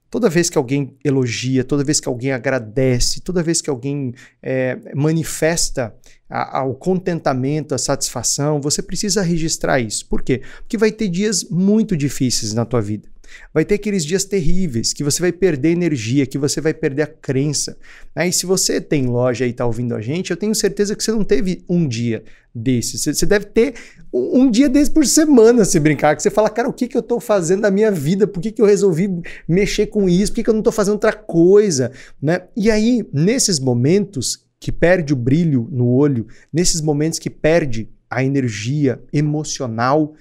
[0.09, 4.77] Toda vez que alguém elogia, toda vez que alguém agradece, toda vez que alguém é,
[4.95, 5.93] manifesta
[6.29, 10.05] a, contentamento, a satisfação, você precisa registrar isso.
[10.07, 10.41] Por quê?
[10.59, 13.09] Porque vai ter dias muito difíceis na tua vida.
[13.53, 17.07] Vai ter aqueles dias terríveis que você vai perder energia, que você vai perder a
[17.07, 17.77] crença.
[18.15, 21.11] Aí, se você tem loja e está ouvindo a gente, eu tenho certeza que você
[21.11, 23.03] não teve um dia desses.
[23.03, 23.73] Você deve ter
[24.13, 27.01] um dia desse por semana, se brincar, que você fala, cara, o que, que eu
[27.01, 28.25] estou fazendo da minha vida?
[28.25, 29.09] Por que, que eu resolvi
[29.47, 30.31] mexer com isso?
[30.31, 31.91] Por que, que eu não estou fazendo outra coisa?
[32.21, 32.41] Né?
[32.55, 38.23] E aí, nesses momentos que perde o brilho no olho, nesses momentos que perde a
[38.23, 40.13] energia emocional,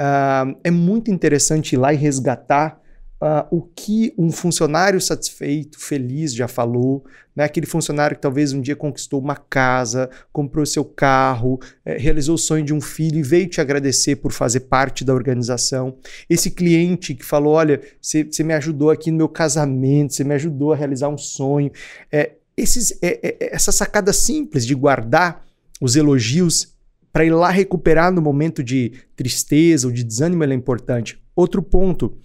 [0.00, 2.80] Uh, é muito interessante ir lá e resgatar
[3.20, 7.04] uh, o que um funcionário satisfeito, feliz já falou,
[7.36, 7.44] né?
[7.44, 12.38] aquele funcionário que talvez um dia conquistou uma casa, comprou seu carro, eh, realizou o
[12.38, 15.98] sonho de um filho e veio te agradecer por fazer parte da organização.
[16.28, 20.72] Esse cliente que falou: Olha, você me ajudou aqui no meu casamento, você me ajudou
[20.72, 21.70] a realizar um sonho.
[22.10, 25.44] É, esses, é, é, essa sacada simples de guardar
[25.80, 26.74] os elogios
[27.12, 31.20] para ir lá recuperar no momento de tristeza ou de desânimo, ela é importante.
[31.34, 32.16] Outro ponto,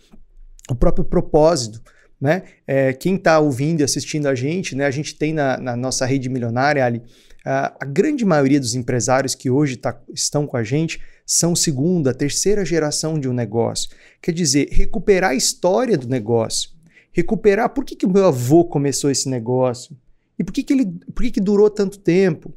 [0.70, 1.82] o próprio propósito.
[2.20, 2.44] Né?
[2.66, 6.06] É, quem está ouvindo e assistindo a gente, né, a gente tem na, na nossa
[6.06, 7.02] rede milionária, Ali,
[7.46, 12.14] a, a, grande maioria dos empresários que hoje tá, estão com a gente são segunda,
[12.14, 13.90] terceira geração de um negócio.
[14.22, 16.72] Quer dizer, recuperar a história do negócio.
[17.12, 19.96] Recuperar por que, que o meu avô começou esse negócio
[20.38, 22.54] e por que, que, ele, por que, que durou tanto tempo.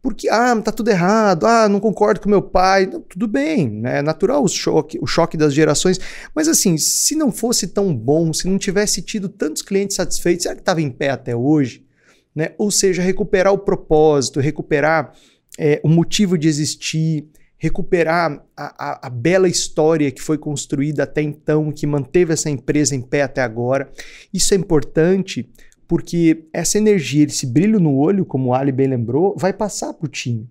[0.00, 2.86] Porque, ah, tá tudo errado, ah, não concordo com meu pai.
[2.86, 3.98] Não, tudo bem, né?
[3.98, 5.98] é natural o choque, o choque das gerações.
[6.34, 10.54] Mas assim, se não fosse tão bom, se não tivesse tido tantos clientes satisfeitos, será
[10.54, 11.84] que estava em pé até hoje?
[12.34, 12.52] Né?
[12.56, 15.12] Ou seja, recuperar o propósito, recuperar
[15.58, 17.26] é, o motivo de existir,
[17.58, 22.94] recuperar a, a, a, bela história que foi construída até então, que manteve essa empresa
[22.94, 23.90] em pé até agora.
[24.32, 25.50] Isso é importante
[25.88, 30.04] porque essa energia, esse brilho no olho, como o Ali bem lembrou, vai passar para
[30.04, 30.46] o time.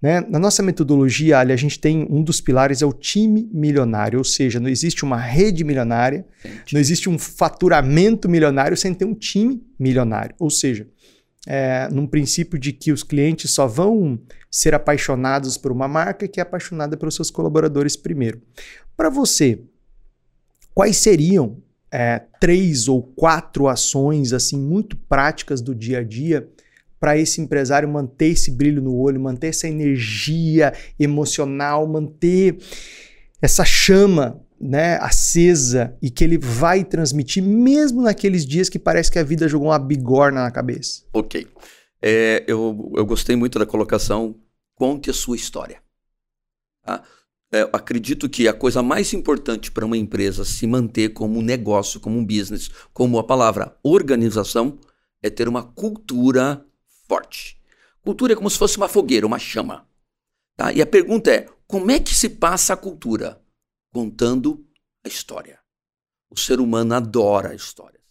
[0.00, 0.20] Né?
[0.28, 4.24] Na nossa metodologia, Ali, a gente tem um dos pilares é o time milionário, ou
[4.24, 6.74] seja, não existe uma rede milionária, Entendi.
[6.74, 10.34] não existe um faturamento milionário sem ter um time milionário.
[10.38, 10.86] Ou seja,
[11.46, 14.20] é, num princípio de que os clientes só vão
[14.50, 18.42] ser apaixonados por uma marca que é apaixonada pelos seus colaboradores primeiro.
[18.94, 19.62] Para você,
[20.74, 21.62] quais seriam
[21.96, 26.48] é, três ou quatro ações assim muito práticas do dia a dia
[26.98, 32.58] para esse empresário manter esse brilho no olho, manter essa energia emocional, manter
[33.40, 39.18] essa chama né, acesa e que ele vai transmitir mesmo naqueles dias que parece que
[39.20, 41.02] a vida jogou uma bigorna na cabeça.
[41.12, 41.46] Ok.
[42.02, 44.34] É, eu, eu gostei muito da colocação.
[44.74, 45.80] Conte a sua história.
[46.84, 47.04] Tá?
[47.54, 52.00] É, acredito que a coisa mais importante para uma empresa se manter como um negócio,
[52.00, 54.76] como um business, como a palavra organização,
[55.22, 56.66] é ter uma cultura
[57.06, 57.56] forte.
[58.02, 59.88] Cultura é como se fosse uma fogueira, uma chama.
[60.56, 60.72] Tá?
[60.72, 63.40] E a pergunta é: como é que se passa a cultura?
[63.92, 64.66] Contando
[65.04, 65.60] a história.
[66.30, 68.02] O ser humano adora histórias.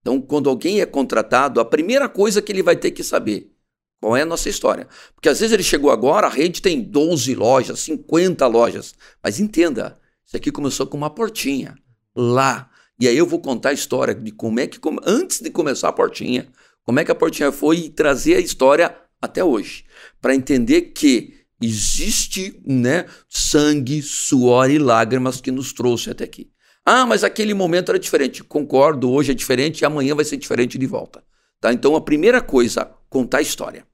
[0.00, 3.52] Então, quando alguém é contratado, a primeira coisa que ele vai ter que saber
[4.00, 4.86] qual é a nossa história?
[5.14, 8.94] Porque às vezes ele chegou agora, a rede tem 12 lojas, 50 lojas.
[9.22, 11.74] Mas entenda, isso aqui começou com uma portinha
[12.14, 12.70] lá.
[13.00, 15.92] E aí eu vou contar a história de como é que, antes de começar a
[15.92, 16.48] portinha,
[16.84, 19.84] como é que a portinha foi e trazer a história até hoje.
[20.20, 26.50] Para entender que existe né, sangue, suor e lágrimas que nos trouxe até aqui.
[26.84, 28.42] Ah, mas aquele momento era diferente.
[28.42, 31.22] Concordo, hoje é diferente e amanhã vai ser diferente de volta.
[31.60, 31.72] Tá?
[31.72, 33.86] Então a primeira coisa, contar a história.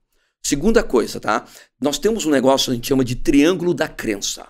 [0.42, 1.46] Segunda coisa, tá?
[1.80, 4.46] Nós temos um negócio que a gente chama de triângulo da crença.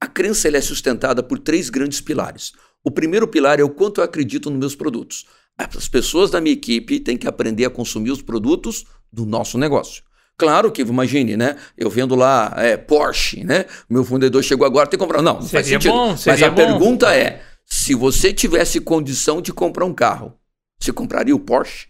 [0.00, 2.52] A crença é sustentada por três grandes pilares.
[2.84, 5.24] O primeiro pilar é o quanto eu acredito nos meus produtos.
[5.56, 10.02] As pessoas da minha equipe têm que aprender a consumir os produtos do nosso negócio.
[10.36, 11.56] Claro que, imagine, né?
[11.78, 13.64] Eu vendo lá é, Porsche, né?
[13.88, 15.22] Meu fundador chegou agora, tem que comprar.
[15.22, 15.92] Não, não seria faz sentido.
[15.92, 16.56] Bom, Mas a bom.
[16.56, 20.34] pergunta é: se você tivesse condição de comprar um carro,
[20.78, 21.88] você compraria o Porsche?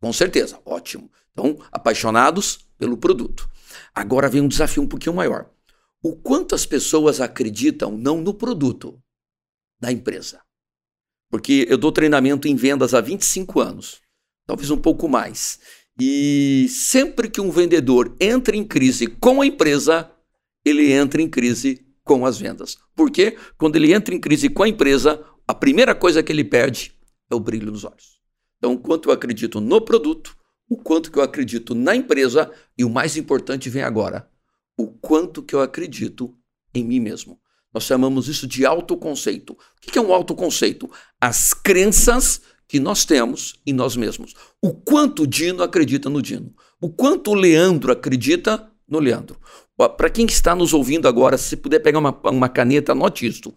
[0.00, 1.10] Com certeza, ótimo.
[1.32, 3.48] Então, apaixonados pelo produto.
[3.94, 5.50] Agora vem um desafio um pouquinho maior.
[6.02, 9.00] O quanto as pessoas acreditam não no produto
[9.80, 10.40] da empresa.
[11.30, 14.00] Porque eu dou treinamento em vendas há 25 anos,
[14.46, 15.58] talvez um pouco mais.
[15.98, 20.10] E sempre que um vendedor entra em crise com a empresa,
[20.64, 22.76] ele entra em crise com as vendas.
[22.94, 26.94] Porque quando ele entra em crise com a empresa, a primeira coisa que ele perde
[27.30, 28.20] é o brilho nos olhos.
[28.58, 30.36] Então, quanto eu acredito no produto,
[30.72, 34.26] o quanto que eu acredito na empresa e o mais importante vem agora,
[34.74, 36.34] o quanto que eu acredito
[36.74, 37.38] em mim mesmo.
[37.74, 39.52] Nós chamamos isso de autoconceito.
[39.52, 40.90] O que é um autoconceito?
[41.20, 44.32] As crenças que nós temos em nós mesmos.
[44.62, 46.54] O quanto o Dino acredita no Dino.
[46.80, 49.38] O quanto o Leandro acredita no Leandro.
[49.76, 53.54] Para quem está nos ouvindo agora, se puder pegar uma, uma caneta, anote isso.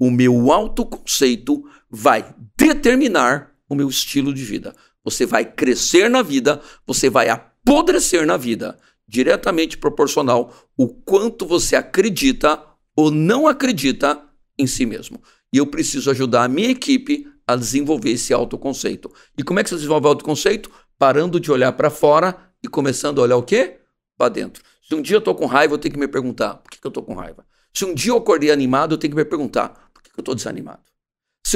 [0.00, 4.74] O meu autoconceito vai determinar o meu estilo de vida.
[5.06, 11.76] Você vai crescer na vida, você vai apodrecer na vida, diretamente proporcional o quanto você
[11.76, 12.60] acredita
[12.96, 14.20] ou não acredita
[14.58, 15.22] em si mesmo.
[15.52, 19.08] E eu preciso ajudar a minha equipe a desenvolver esse autoconceito.
[19.38, 20.72] E como é que você desenvolve o autoconceito?
[20.98, 23.78] Parando de olhar para fora e começando a olhar o quê?
[24.18, 24.64] Para dentro.
[24.82, 26.86] Se um dia eu estou com raiva, eu tenho que me perguntar: por que, que
[26.86, 27.46] eu estou com raiva?
[27.72, 30.22] Se um dia eu acordei animado, eu tenho que me perguntar: por que, que eu
[30.22, 30.82] estou desanimado?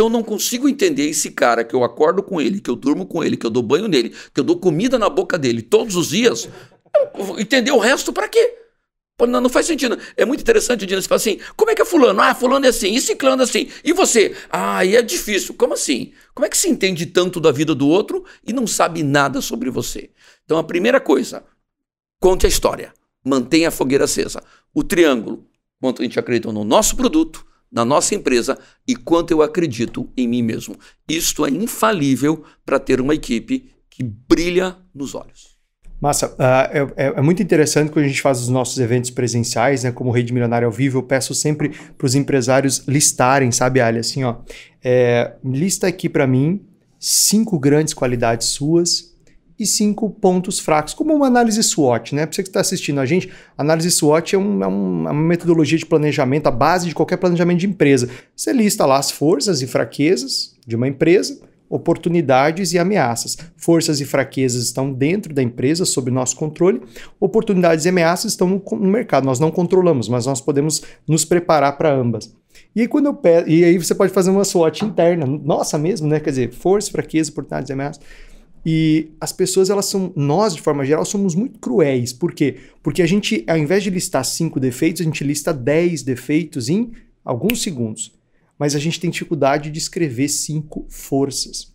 [0.00, 3.22] Eu não consigo entender esse cara, que eu acordo com ele, que eu durmo com
[3.22, 6.08] ele, que eu dou banho nele, que eu dou comida na boca dele todos os
[6.08, 6.48] dias,
[7.38, 8.56] entender o resto para quê?
[9.26, 9.98] Não, não faz sentido.
[10.16, 12.20] É muito interessante o você fala assim: como é que é fulano?
[12.20, 13.68] Ah, fulano é assim, e ciclano é assim.
[13.84, 14.34] E você?
[14.48, 15.54] Ah, aí é difícil.
[15.54, 16.12] Como assim?
[16.34, 19.68] Como é que se entende tanto da vida do outro e não sabe nada sobre
[19.68, 20.10] você?
[20.44, 21.44] Então a primeira coisa,
[22.18, 22.94] conte a história.
[23.22, 24.42] Mantenha a fogueira acesa.
[24.72, 25.46] O triângulo,
[25.78, 30.26] quanto a gente acredita no nosso produto, na nossa empresa e quanto eu acredito em
[30.26, 30.76] mim mesmo.
[31.08, 35.50] Isto é infalível para ter uma equipe que brilha nos olhos.
[36.00, 39.92] Massa, uh, é, é, muito interessante quando a gente faz os nossos eventos presenciais, né?
[39.92, 43.98] Como Rede Milionário ao vivo, eu peço sempre para os empresários listarem, sabe, Ali?
[43.98, 44.36] Assim, ó,
[44.82, 46.64] é, lista aqui para mim
[46.98, 49.09] cinco grandes qualidades suas
[49.60, 52.26] e cinco pontos fracos, como uma análise SWOT, né?
[52.26, 55.78] Para você que está assistindo a gente, análise SWOT é, é, um, é, uma metodologia
[55.78, 58.08] de planejamento, a base de qualquer planejamento de empresa.
[58.34, 63.38] Você lista lá as forças e fraquezas de uma empresa, oportunidades e ameaças.
[63.56, 66.82] Forças e fraquezas estão dentro da empresa, sob nosso controle.
[67.20, 69.24] Oportunidades e ameaças estão no, no mercado.
[69.24, 72.34] Nós não controlamos, mas nós podemos nos preparar para ambas.
[72.74, 76.06] E aí, quando eu peço, e aí você pode fazer uma SWOT interna, nossa mesmo,
[76.08, 76.20] né?
[76.20, 78.00] Quer dizer, forças, fraquezas, oportunidades e ameaças.
[78.64, 82.12] E as pessoas, elas são, nós de forma geral, somos muito cruéis.
[82.12, 82.58] Por quê?
[82.82, 86.92] Porque a gente, ao invés de listar cinco defeitos, a gente lista dez defeitos em
[87.24, 88.18] alguns segundos
[88.60, 91.74] mas a gente tem dificuldade de escrever cinco forças.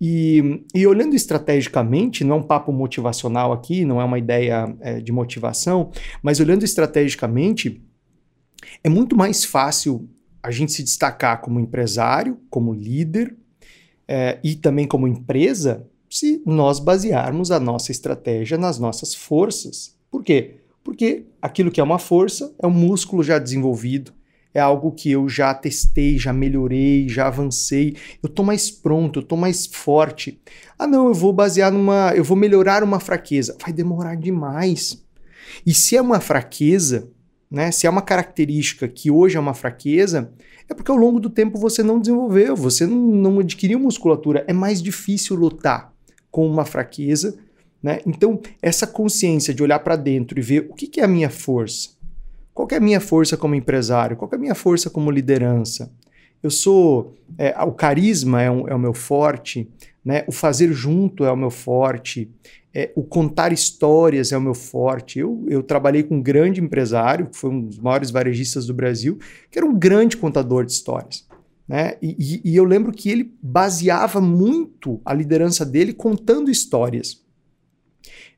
[0.00, 5.00] E, e, olhando estrategicamente, não é um papo motivacional aqui, não é uma ideia é,
[5.00, 7.80] de motivação, mas olhando estrategicamente,
[8.82, 10.08] é muito mais fácil
[10.42, 13.36] a gente se destacar como empresário, como líder
[14.08, 19.94] é, e também como empresa, se nós basearmos a nossa estratégia nas nossas forças.
[20.10, 20.56] Por quê?
[20.82, 24.12] Porque aquilo que é uma força é um músculo já desenvolvido,
[24.54, 29.22] é algo que eu já testei, já melhorei, já avancei, eu tô mais pronto, eu
[29.22, 30.40] tô mais forte.
[30.78, 33.56] Ah, não, eu vou basear numa, eu vou melhorar uma fraqueza.
[33.60, 35.04] Vai demorar demais.
[35.66, 37.10] E se é uma fraqueza,
[37.50, 40.32] né, se é uma característica que hoje é uma fraqueza,
[40.68, 44.52] é porque ao longo do tempo você não desenvolveu, você não, não adquiriu musculatura, é
[44.52, 45.92] mais difícil lutar
[46.30, 47.38] com uma fraqueza,
[47.82, 48.00] né?
[48.06, 51.30] Então, essa consciência de olhar para dentro e ver o que, que é a minha
[51.30, 51.90] força,
[52.58, 54.16] qual é a minha força como empresário?
[54.16, 55.92] Qual é a minha força como liderança?
[56.42, 57.14] Eu sou.
[57.38, 59.70] É, o carisma é, um, é, o meu forte,
[60.04, 60.24] né?
[60.26, 62.28] o fazer junto é o meu forte,
[62.74, 65.20] é, o contar histórias é o meu forte.
[65.20, 69.20] Eu, eu trabalhei com um grande empresário, que foi um dos maiores varejistas do Brasil,
[69.52, 71.27] que era um grande contador de histórias.
[71.68, 71.96] Né?
[72.00, 77.22] E, e, eu lembro que ele baseava muito a liderança dele contando histórias.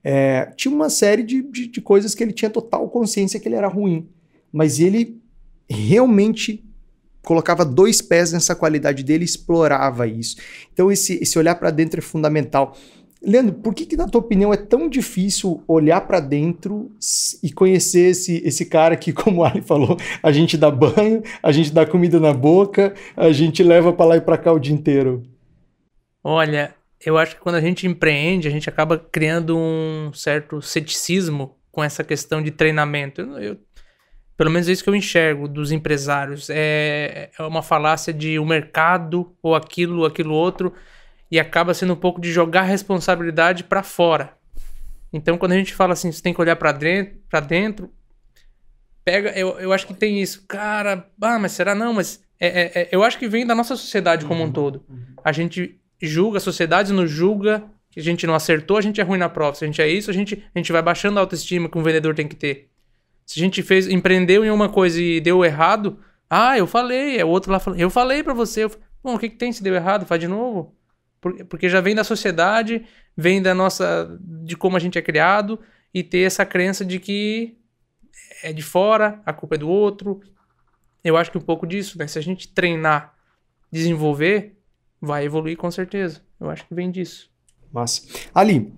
[0.02, 3.54] É, tinha uma série de, de, de coisas que ele tinha total consciência que ele
[3.54, 4.08] era ruim,
[4.50, 5.20] mas ele
[5.68, 6.64] realmente
[7.22, 10.36] colocava dois pés nessa qualidade dele e explorava isso.
[10.72, 12.76] Então, esse, esse olhar para dentro é fundamental.
[13.22, 16.90] Leandro, por que, que, na tua opinião, é tão difícil olhar para dentro
[17.42, 21.52] e conhecer esse, esse cara que, como o Ali falou, a gente dá banho, a
[21.52, 24.74] gente dá comida na boca, a gente leva para lá e para cá o dia
[24.74, 25.22] inteiro?
[26.24, 31.56] Olha, eu acho que quando a gente empreende, a gente acaba criando um certo ceticismo
[31.70, 33.20] com essa questão de treinamento.
[33.20, 33.58] Eu, eu,
[34.36, 36.48] pelo menos é isso que eu enxergo dos empresários.
[36.50, 40.72] É, é uma falácia de o um mercado ou aquilo, aquilo outro,
[41.30, 44.34] e acaba sendo um pouco de jogar a responsabilidade para fora.
[45.12, 47.90] Então, quando a gente fala assim, você tem que olhar para dentro, para dentro,
[49.04, 50.44] pega, eu, eu acho que tem isso.
[50.46, 51.92] Cara, ah, mas será não?
[51.92, 54.84] Mas é, é, é eu acho que vem da nossa sociedade como um uhum, todo.
[54.88, 55.04] Uhum.
[55.24, 59.04] A gente julga, a sociedade nos julga que a gente não acertou, a gente é
[59.04, 59.56] ruim na prova.
[59.56, 61.82] Se a gente é isso, a gente, a gente vai baixando a autoestima que um
[61.82, 62.68] vendedor tem que ter.
[63.26, 65.98] Se a gente fez, empreendeu em uma coisa e deu errado,
[66.28, 68.64] ah, eu falei, é o outro lá falando, eu falei para você.
[68.64, 68.70] Eu,
[69.02, 70.04] Bom, o que, que tem se deu errado?
[70.04, 70.76] Faz de novo.
[71.20, 74.18] Porque já vem da sociedade, vem da nossa.
[74.20, 75.60] de como a gente é criado,
[75.92, 77.58] e ter essa crença de que
[78.42, 80.20] é de fora, a culpa é do outro.
[81.04, 82.06] eu acho que um pouco disso, né?
[82.06, 83.14] Se a gente treinar,
[83.70, 84.58] desenvolver,
[85.00, 86.22] vai evoluir com certeza.
[86.38, 87.30] Eu acho que vem disso.
[87.72, 88.02] Massa.
[88.34, 88.72] Ali,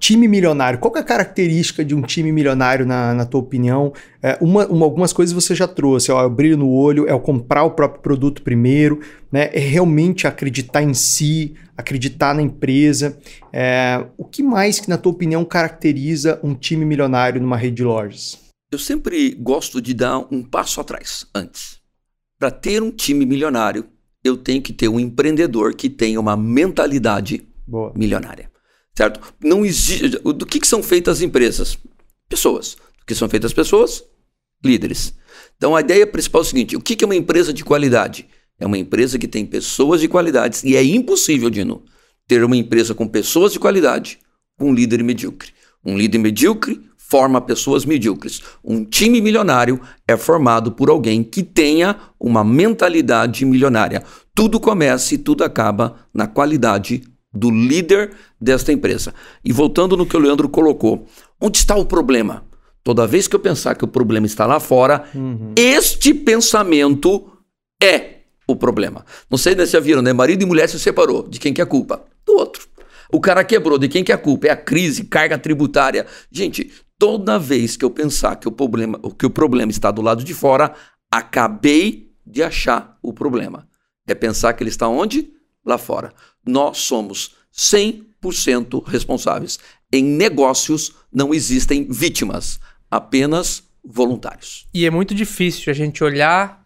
[0.00, 3.92] time milionário, qual é a característica de um time milionário, na, na tua opinião?
[4.22, 7.12] É, uma, uma, algumas coisas você já trouxe, ó, é o brilho no olho, é
[7.12, 9.50] o comprar o próprio produto primeiro, né?
[9.52, 13.18] é realmente acreditar em si, acreditar na empresa.
[13.52, 17.84] É, o que mais que, na tua opinião, caracteriza um time milionário numa rede de
[17.84, 18.38] lojas?
[18.72, 21.78] Eu sempre gosto de dar um passo atrás, antes.
[22.38, 23.84] Para ter um time milionário,
[24.24, 27.92] eu tenho que ter um empreendedor que tenha uma mentalidade Boa.
[27.94, 28.49] milionária.
[29.00, 29.18] Certo?
[29.42, 30.10] Não existe.
[30.18, 31.78] Do que, que são feitas as empresas?
[32.28, 32.76] Pessoas.
[32.98, 34.04] Do que são feitas as pessoas?
[34.62, 35.14] Líderes.
[35.56, 38.28] Então a ideia principal é o seguinte: o que, que é uma empresa de qualidade?
[38.58, 40.60] É uma empresa que tem pessoas de qualidade.
[40.64, 41.82] E é impossível, Dino,
[42.28, 44.18] ter uma empresa com pessoas de qualidade
[44.58, 45.48] com um líder medíocre.
[45.82, 48.42] Um líder medíocre forma pessoas medíocres.
[48.62, 54.02] Um time milionário é formado por alguém que tenha uma mentalidade milionária.
[54.34, 59.14] Tudo começa e tudo acaba na qualidade do líder desta empresa.
[59.44, 61.06] E voltando no que o Leandro colocou,
[61.40, 62.44] onde está o problema?
[62.82, 65.52] Toda vez que eu pensar que o problema está lá fora, uhum.
[65.56, 67.30] este pensamento
[67.82, 69.04] é o problema.
[69.30, 70.12] Não sei se já viram, né?
[70.12, 71.28] Marido e mulher se separou.
[71.28, 72.02] De quem que é a culpa?
[72.26, 72.66] Do outro.
[73.12, 73.78] O cara quebrou.
[73.78, 74.48] De quem que é a culpa?
[74.48, 76.06] É a crise, carga tributária.
[76.32, 80.24] Gente, toda vez que eu pensar que o problema, que o problema está do lado
[80.24, 80.74] de fora,
[81.10, 83.68] acabei de achar o problema.
[84.06, 85.30] É pensar que ele está onde?
[85.64, 86.12] Lá fora.
[86.44, 89.58] Nós somos 100% responsáveis.
[89.92, 94.68] Em negócios não existem vítimas, apenas voluntários.
[94.72, 96.64] E é muito difícil a gente olhar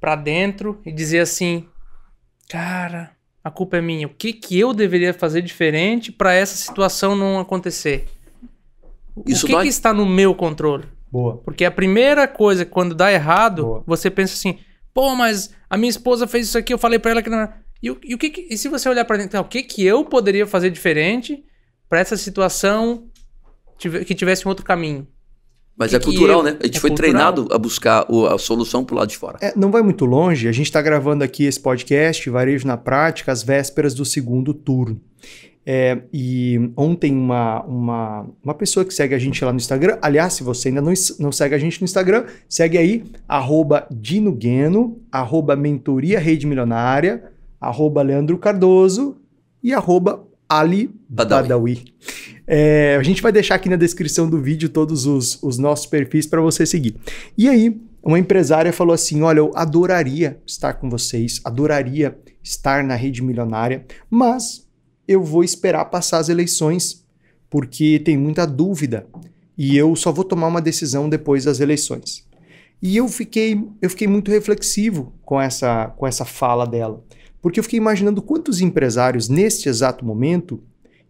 [0.00, 1.66] para dentro e dizer assim:
[2.48, 4.06] "Cara, a culpa é minha.
[4.06, 8.08] O que que eu deveria fazer diferente para essa situação não acontecer?"
[9.26, 9.64] Isso o que, dói...
[9.64, 10.86] que está no meu controle?
[11.10, 11.36] Boa.
[11.38, 13.84] Porque a primeira coisa, quando dá errado, Boa.
[13.86, 14.58] você pensa assim:
[14.94, 17.48] pô, mas a minha esposa fez isso aqui, eu falei para ela que não.
[17.82, 19.62] E, o, e, o que, que e se você olhar para dentro, então, o que,
[19.62, 21.44] que eu poderia fazer diferente
[21.88, 23.08] para essa situação
[23.78, 25.06] que tivesse um outro caminho?
[25.76, 26.56] Mas que é cultural, eu, né?
[26.60, 27.10] A gente é foi cultural.
[27.10, 29.38] treinado a buscar o, a solução pro lado de fora.
[29.40, 30.46] É, não vai muito longe.
[30.46, 35.00] A gente está gravando aqui esse podcast, Varejo na Prática, às vésperas do segundo turno.
[35.64, 40.34] É, e ontem uma, uma, uma pessoa que segue a gente lá no Instagram, aliás,
[40.34, 45.54] se você ainda não, não segue a gente no Instagram, segue aí, arroba Dinogueno, arroba
[45.54, 47.31] Mentoria Rede Milionária,
[47.62, 49.16] arroba Leandro Cardoso
[49.62, 51.42] e arroba Ali Badawi.
[51.42, 51.84] Badawi.
[52.46, 56.26] É, a gente vai deixar aqui na descrição do vídeo todos os, os nossos perfis
[56.26, 56.96] para você seguir.
[57.38, 62.96] E aí, uma empresária falou assim: Olha, eu adoraria estar com vocês, adoraria estar na
[62.96, 64.66] rede milionária, mas
[65.06, 67.06] eu vou esperar passar as eleições,
[67.48, 69.06] porque tem muita dúvida
[69.56, 72.26] e eu só vou tomar uma decisão depois das eleições.
[72.82, 77.02] E eu fiquei, eu fiquei muito reflexivo com essa, com essa fala dela,
[77.42, 80.62] porque eu fiquei imaginando quantos empresários neste exato momento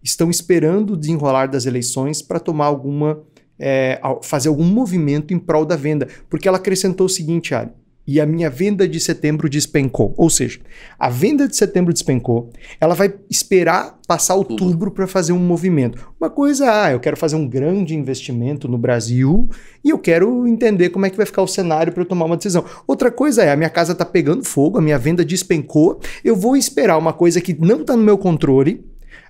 [0.02, 3.22] estão esperando o desenrolar das eleições para tomar alguma,
[3.58, 7.70] é, fazer algum movimento em prol da venda, porque ela acrescentou o seguinte, Ari,
[8.06, 10.12] e a minha venda de setembro despencou.
[10.16, 10.60] Ou seja,
[10.98, 12.50] a venda de setembro despencou,
[12.80, 16.12] ela vai esperar passar outubro para fazer um movimento.
[16.20, 19.48] Uma coisa, ah, eu quero fazer um grande investimento no Brasil
[19.84, 22.36] e eu quero entender como é que vai ficar o cenário para eu tomar uma
[22.36, 22.64] decisão.
[22.86, 26.56] Outra coisa é, a minha casa está pegando fogo, a minha venda despencou, eu vou
[26.56, 28.84] esperar uma coisa que não está no meu controle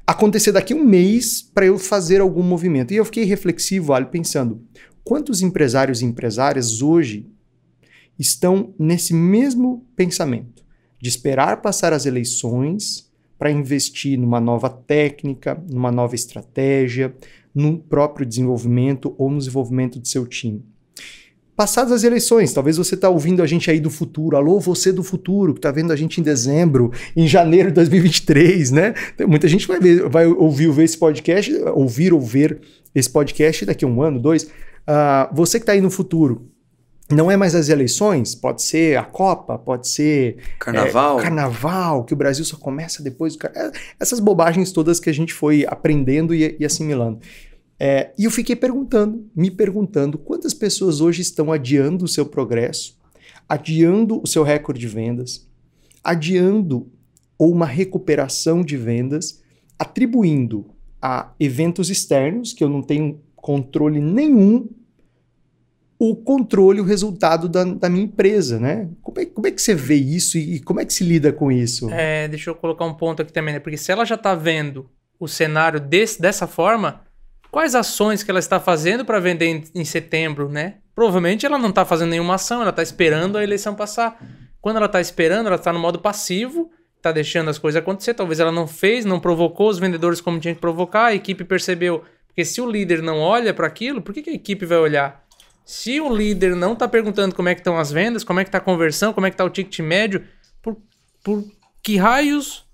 [0.07, 2.93] acontecer daqui a um mês para eu fazer algum movimento.
[2.93, 4.61] E eu fiquei reflexivo, ali pensando,
[5.05, 7.32] quantos empresários e empresárias hoje
[8.19, 10.63] estão nesse mesmo pensamento
[11.01, 17.13] de esperar passar as eleições para investir numa nova técnica, numa nova estratégia,
[17.53, 20.65] no próprio desenvolvimento ou no desenvolvimento de seu time.
[21.57, 25.03] Passadas as eleições, talvez você está ouvindo a gente aí do futuro, alô, você do
[25.03, 28.95] futuro, que está vendo a gente em dezembro, em janeiro de 2023, né?
[29.29, 32.61] Muita gente vai, ver, vai ouvir ver esse podcast, ouvir ou ver
[32.95, 34.45] esse podcast daqui a um ano, dois.
[34.45, 36.51] Uh, você que está aí no futuro,
[37.13, 42.15] não é mais as eleições, pode ser a Copa, pode ser carnaval, é, carnaval, que
[42.15, 43.71] o Brasil só começa depois do carnaval.
[43.71, 47.21] É, essas bobagens todas que a gente foi aprendendo e, e assimilando.
[47.79, 52.97] É, e eu fiquei perguntando, me perguntando, quantas pessoas hoje estão adiando o seu progresso,
[53.49, 55.49] adiando o seu recorde de vendas,
[56.03, 56.89] adiando
[57.37, 59.43] ou uma recuperação de vendas,
[59.79, 60.67] atribuindo
[61.01, 64.69] a eventos externos que eu não tenho controle nenhum
[66.05, 68.89] o controle, o resultado da, da minha empresa, né?
[69.01, 71.53] Como é, como é, que você vê isso e como é que se lida com
[71.53, 71.89] isso?
[71.91, 73.61] É, deixa eu colocar um ponto aqui também, né?
[73.61, 74.91] Porque se ela já está vendo
[75.21, 77.03] o cenário desse, dessa forma,
[77.53, 80.79] quais ações que ela está fazendo para vender em, em, setembro, né?
[80.93, 84.21] Provavelmente ela não está fazendo nenhuma ação, ela está esperando a eleição passar.
[84.61, 88.15] Quando ela está esperando, ela está no modo passivo, está deixando as coisas acontecer.
[88.15, 92.03] Talvez ela não fez, não provocou os vendedores como tinha que provocar, a equipe percebeu.
[92.27, 95.22] Porque se o líder não olha para aquilo, por que, que a equipe vai olhar?
[95.65, 98.49] Se o líder não está perguntando como é que estão as vendas, como é que
[98.49, 100.25] está a conversão, como é que está o ticket médio,
[100.61, 100.77] por,
[101.23, 101.45] por
[101.83, 102.65] que raios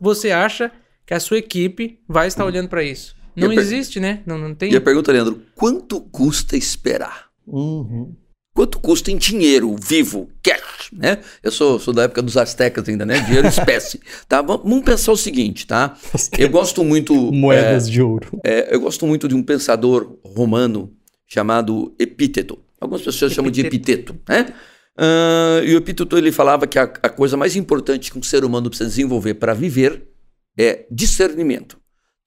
[0.00, 0.70] você acha
[1.06, 3.16] que a sua equipe vai estar olhando para isso?
[3.36, 4.22] Não existe, né?
[4.24, 4.72] Não, não tem.
[4.72, 7.26] E a pergunta, Leandro, quanto custa esperar?
[7.46, 8.14] Uhum.
[8.54, 11.18] Quanto custa em dinheiro vivo, cash, né?
[11.42, 13.18] Eu sou, sou da época dos astecas ainda, né?
[13.18, 14.00] Dinheiro espécie.
[14.28, 14.40] tá?
[14.40, 15.96] Vamos pensar o seguinte, tá?
[16.38, 17.32] Eu gosto muito...
[17.32, 18.40] Moedas é, de ouro.
[18.44, 20.92] É, eu gosto muito de um pensador romano
[21.34, 22.58] chamado Epíteto.
[22.80, 24.54] Algumas pessoas chamam de epiteto, né?
[24.96, 28.44] Uh, e o Epíteto ele falava que a, a coisa mais importante que um ser
[28.44, 30.08] humano precisa desenvolver para viver
[30.56, 31.80] é discernimento.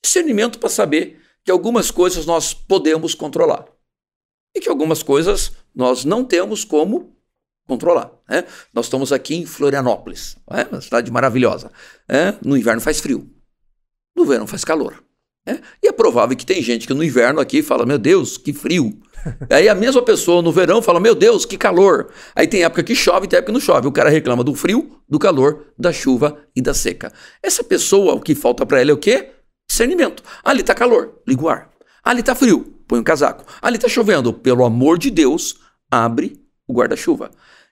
[0.04, 3.66] Discernimento para saber que algumas coisas nós podemos controlar
[4.54, 7.16] e que algumas coisas nós não temos como
[7.66, 8.12] controlar.
[8.28, 8.44] Né?
[8.74, 10.64] Nós estamos aqui em Florianópolis, é?
[10.64, 11.72] uma cidade maravilhosa.
[12.10, 12.34] É?
[12.44, 13.30] No inverno faz frio,
[14.14, 15.07] no verão faz calor.
[15.48, 15.60] É?
[15.82, 19.00] E é provável que tem gente que no inverno aqui fala, meu Deus, que frio.
[19.50, 22.10] Aí a mesma pessoa no verão fala, meu Deus, que calor.
[22.36, 23.88] Aí tem época que chove e tem época que não chove.
[23.88, 27.14] O cara reclama do frio, do calor, da chuva e da seca.
[27.42, 29.30] Essa pessoa, o que falta para ela é o quê?
[29.70, 30.22] Discernimento.
[30.44, 31.72] Ah, ali tá calor, liga o ar.
[32.04, 33.46] Ah, ali tá frio, põe um casaco.
[33.62, 35.56] Ah, ali tá chovendo, pelo amor de Deus,
[35.90, 37.32] abre o guarda-chuva.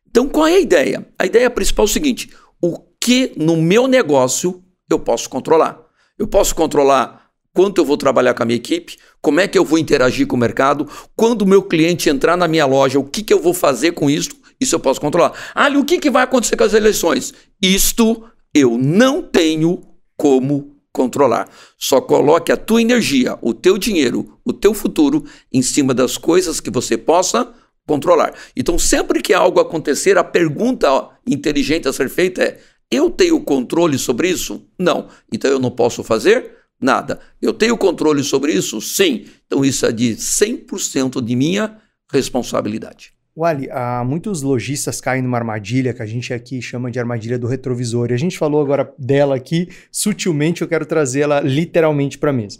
[0.10, 1.06] Então, qual é a ideia?
[1.20, 2.30] A ideia principal é o seguinte:
[2.62, 5.78] o que no meu negócio eu posso controlar?
[6.18, 7.25] Eu posso controlar
[7.56, 10.36] quanto eu vou trabalhar com a minha equipe, como é que eu vou interagir com
[10.36, 13.54] o mercado, quando o meu cliente entrar na minha loja, o que, que eu vou
[13.54, 15.32] fazer com isso, isso eu posso controlar.
[15.56, 17.34] Ah, e o que, que vai acontecer com as eleições?
[17.62, 19.82] Isto eu não tenho
[20.18, 21.48] como controlar.
[21.78, 26.60] Só coloque a tua energia, o teu dinheiro, o teu futuro em cima das coisas
[26.60, 27.54] que você possa
[27.88, 28.34] controlar.
[28.56, 32.60] Então, sempre que algo acontecer, a pergunta inteligente a ser feita é:
[32.92, 34.62] eu tenho controle sobre isso?
[34.78, 35.08] Não.
[35.32, 37.20] Então eu não posso fazer nada.
[37.42, 38.82] Eu tenho controle sobre isso?
[38.82, 39.26] Sim.
[39.46, 41.78] Então isso é de 100% de minha
[42.12, 43.14] responsabilidade.
[43.38, 47.48] Wally, há muitos lojistas caem numa armadilha que a gente aqui chama de armadilha do
[47.48, 48.10] retrovisor.
[48.10, 52.60] E a gente falou agora dela aqui, sutilmente eu quero trazê-la literalmente para a mesa.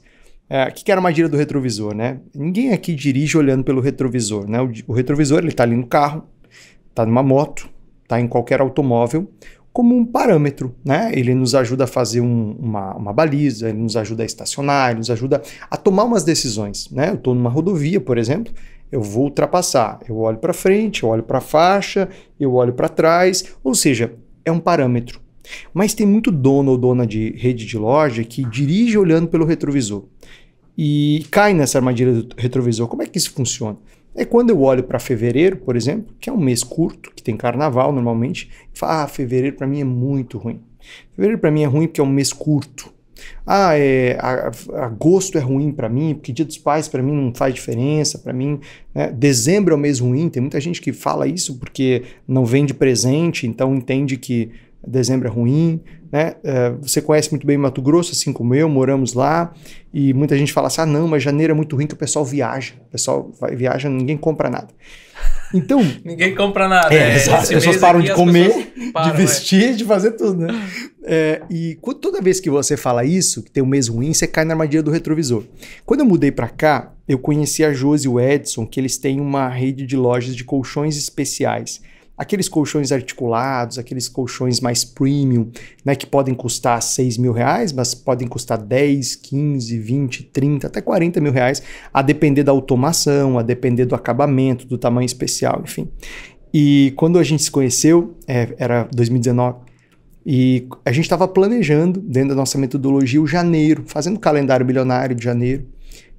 [0.50, 2.20] É, o que é a armadilha do retrovisor, né?
[2.36, 4.62] Ninguém aqui dirige olhando pelo retrovisor, né?
[4.62, 6.28] O, o retrovisor, ele está ali no carro,
[6.90, 7.70] está numa moto,
[8.04, 9.32] está em qualquer automóvel,
[9.76, 11.12] como um parâmetro, né?
[11.14, 15.00] Ele nos ajuda a fazer um, uma, uma baliza, ele nos ajuda a estacionar, ele
[15.00, 17.10] nos ajuda a tomar umas decisões, né?
[17.10, 18.54] Eu estou numa rodovia, por exemplo,
[18.90, 22.08] eu vou ultrapassar, eu olho para frente, eu olho para a faixa,
[22.40, 24.14] eu olho para trás, ou seja,
[24.46, 25.20] é um parâmetro.
[25.74, 30.06] Mas tem muito dono ou dona de rede de loja que dirige olhando pelo retrovisor
[30.78, 32.88] e cai nessa armadilha do retrovisor.
[32.88, 33.78] Como é que isso funciona?
[34.16, 37.36] É quando eu olho para fevereiro, por exemplo, que é um mês curto, que tem
[37.36, 40.62] carnaval normalmente, e falo, ah, fevereiro para mim é muito ruim.
[41.16, 42.94] Fevereiro para mim é ruim porque é um mês curto.
[43.46, 44.18] Ah, é,
[44.76, 48.34] agosto é ruim para mim, porque Dia dos Pais para mim não faz diferença, para
[48.34, 48.60] mim.
[48.94, 49.12] Né?
[49.12, 53.48] Dezembro é o mês ruim, tem muita gente que fala isso porque não vende presente,
[53.48, 54.52] então entende que
[54.88, 56.36] dezembro é ruim, né?
[56.44, 59.54] Uh, você conhece muito bem Mato Grosso, assim como eu, moramos lá,
[59.98, 62.26] e muita gente fala assim: ah, não, mas janeiro é muito ruim que o pessoal
[62.26, 62.74] viaja.
[62.88, 64.68] O pessoal vai, viaja, ninguém compra nada.
[65.54, 65.80] Então.
[66.04, 66.94] ninguém compra nada.
[66.94, 69.72] É, é, as pessoas param de comer, param, de vestir, é.
[69.72, 70.70] de fazer tudo, né?
[71.06, 74.44] É, e toda vez que você fala isso, que tem um mês ruim, você cai
[74.44, 75.46] na armadilha do retrovisor.
[75.86, 79.22] Quando eu mudei para cá, eu conheci a Josi e o Edson, que eles têm
[79.22, 81.80] uma rede de lojas de colchões especiais
[82.18, 85.50] aqueles colchões articulados, aqueles colchões mais premium,
[85.84, 90.82] né, que podem custar 6 mil reais, mas podem custar 10, 15, 20, 30, até
[90.82, 91.62] 40 mil reais,
[91.94, 95.90] a depender da automação, a depender do acabamento, do tamanho especial, enfim.
[96.54, 99.66] E quando a gente se conheceu, é, era 2019,
[100.26, 105.16] e a gente estava planejando, dentro da nossa metodologia, o janeiro, fazendo o calendário bilionário
[105.16, 105.68] de janeiro.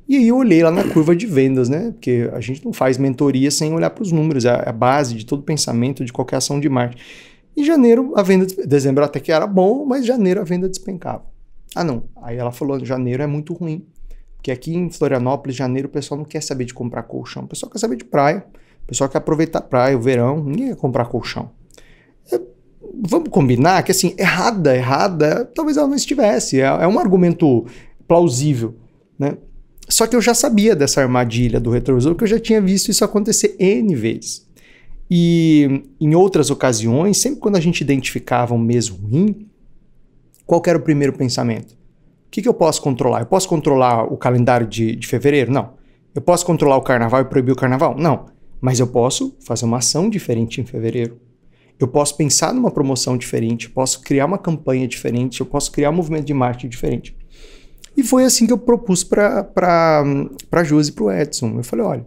[0.08, 1.90] E aí eu olhei lá na curva de vendas, né?
[1.90, 5.26] Porque a gente não faz mentoria sem olhar para os números, é a base de
[5.26, 7.02] todo pensamento de qualquer ação de marketing.
[7.56, 11.24] Em janeiro, a venda, dezembro até que era bom, mas janeiro a venda despencava.
[11.74, 12.04] Ah, não.
[12.22, 13.84] Aí ela falou: janeiro é muito ruim.
[14.36, 17.44] Porque aqui em Florianópolis, janeiro, o pessoal não quer saber de comprar colchão.
[17.44, 18.46] O pessoal quer saber de praia.
[18.84, 20.44] O pessoal quer aproveitar a praia, o verão.
[20.44, 21.50] Ninguém quer comprar colchão.
[22.30, 22.40] É,
[23.02, 26.60] vamos combinar que, assim, errada, errada, talvez ela não estivesse.
[26.60, 27.66] É, é um argumento
[28.06, 28.76] plausível,
[29.18, 29.36] né?
[29.88, 33.04] Só que eu já sabia dessa armadilha do retrovisor, porque eu já tinha visto isso
[33.04, 34.46] acontecer N vezes.
[35.10, 39.46] E em outras ocasiões, sempre quando a gente identificava um mês ruim,
[40.44, 41.72] qual era o primeiro pensamento?
[41.72, 43.20] O que, que eu posso controlar?
[43.20, 45.52] Eu posso controlar o calendário de, de fevereiro?
[45.52, 45.74] Não.
[46.14, 47.96] Eu posso controlar o carnaval e proibir o carnaval?
[47.96, 48.26] Não.
[48.60, 51.20] Mas eu posso fazer uma ação diferente em fevereiro.
[51.78, 55.94] Eu posso pensar numa promoção diferente, posso criar uma campanha diferente, eu posso criar um
[55.94, 57.16] movimento de marketing diferente.
[57.96, 59.48] E foi assim que eu propus para
[60.52, 61.54] a Josi e para o Edson.
[61.56, 62.06] Eu falei, olha,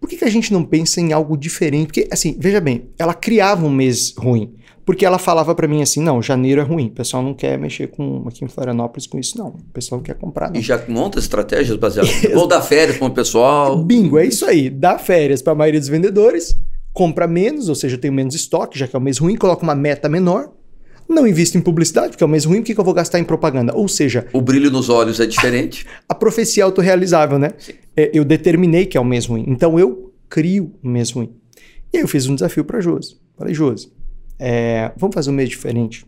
[0.00, 1.86] por que, que a gente não pensa em algo diferente?
[1.86, 4.54] Porque, assim, veja bem, ela criava um mês ruim.
[4.84, 7.88] Porque ela falava para mim assim, não, janeiro é ruim, o pessoal não quer mexer
[7.88, 9.48] com aqui em Florianópolis com isso, não.
[9.48, 10.50] O pessoal não quer comprar.
[10.50, 10.58] Não.
[10.58, 12.10] E já monta estratégias baseadas.
[12.32, 13.84] Vou dar férias para o pessoal.
[13.84, 14.70] Bingo, é isso aí.
[14.70, 16.56] Dá férias para a maioria dos vendedores,
[16.92, 19.74] compra menos, ou seja, tem menos estoque, já que é o mês ruim, coloca uma
[19.74, 20.50] meta menor.
[21.10, 23.24] Não invisto em publicidade, porque é o mês ruim, o que, eu vou gastar em
[23.24, 23.74] propaganda?
[23.74, 24.28] Ou seja.
[24.32, 25.84] O brilho nos olhos é diferente.
[26.08, 27.50] A, a profecia autorrealizável, né?
[27.96, 29.44] É, eu determinei que é o mês ruim.
[29.48, 31.34] Então eu crio o mês ruim.
[31.92, 33.16] E aí eu fiz um desafio para Josi.
[33.36, 33.90] Falei, Josi,
[34.38, 36.06] é, vamos fazer um mês diferente.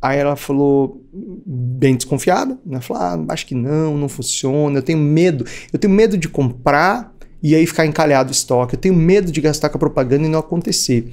[0.00, 2.80] Aí ela falou, bem desconfiada, né?
[2.80, 5.44] Falou, ah, acho que não, não funciona, eu tenho medo.
[5.70, 8.74] Eu tenho medo de comprar e aí ficar encalhado o estoque.
[8.74, 11.10] Eu tenho medo de gastar com a propaganda e não acontecer.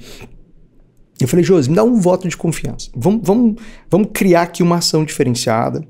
[1.22, 2.90] Eu falei, Josi, me dá um voto de confiança.
[2.94, 5.86] Vamos, vamos, vamos criar aqui uma ação diferenciada.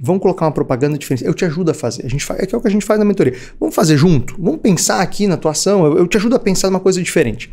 [0.00, 1.30] Vamos colocar uma propaganda diferenciada.
[1.30, 2.06] Eu te ajudo a fazer.
[2.06, 3.36] A gente faz, é, é o que a gente faz na mentoria.
[3.58, 4.34] Vamos fazer junto?
[4.38, 5.84] Vamos pensar aqui na atuação.
[5.84, 7.50] Eu, eu te ajudo a pensar numa coisa diferente.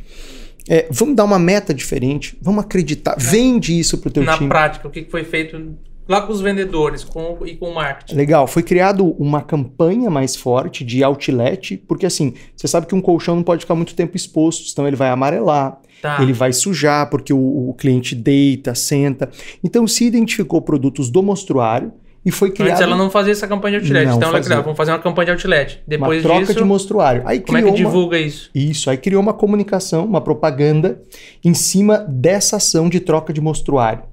[0.69, 2.38] É, vamos dar uma meta diferente.
[2.41, 3.15] Vamos acreditar.
[3.17, 4.47] Vende isso para o teu na time.
[4.47, 5.75] Na prática, o que foi feito
[6.07, 8.15] lá com os vendedores com, e com o marketing.
[8.15, 13.01] Legal, foi criado uma campanha mais forte de outlet, porque assim, você sabe que um
[13.01, 16.17] colchão não pode ficar muito tempo exposto, senão ele vai amarelar, tá.
[16.21, 19.29] ele vai sujar, porque o, o, cliente deita, senta.
[19.63, 21.91] Então se identificou produtos do mostruário
[22.25, 22.71] e foi criado...
[22.71, 24.99] Antes ela não fazia essa campanha de outlet, não então ela criava, vamos fazer uma
[24.99, 25.81] campanha de outlet.
[25.87, 27.23] Depois uma troca disso, de mostruário.
[27.25, 28.25] Aí como é que divulga uma...
[28.25, 28.49] isso?
[28.53, 31.01] Isso, aí criou uma comunicação, uma propaganda
[31.43, 34.03] em cima dessa ação de troca de mostruário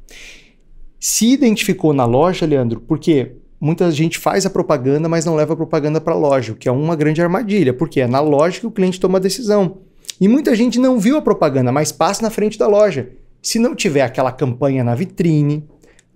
[1.05, 5.57] se identificou na loja, Leandro, porque muita gente faz a propaganda, mas não leva a
[5.57, 8.67] propaganda para a loja, o que é uma grande armadilha, porque é na loja que
[8.67, 9.81] o cliente toma a decisão.
[10.19, 13.11] E muita gente não viu a propaganda, mas passa na frente da loja.
[13.43, 15.69] Se não tiver aquela campanha na vitrine,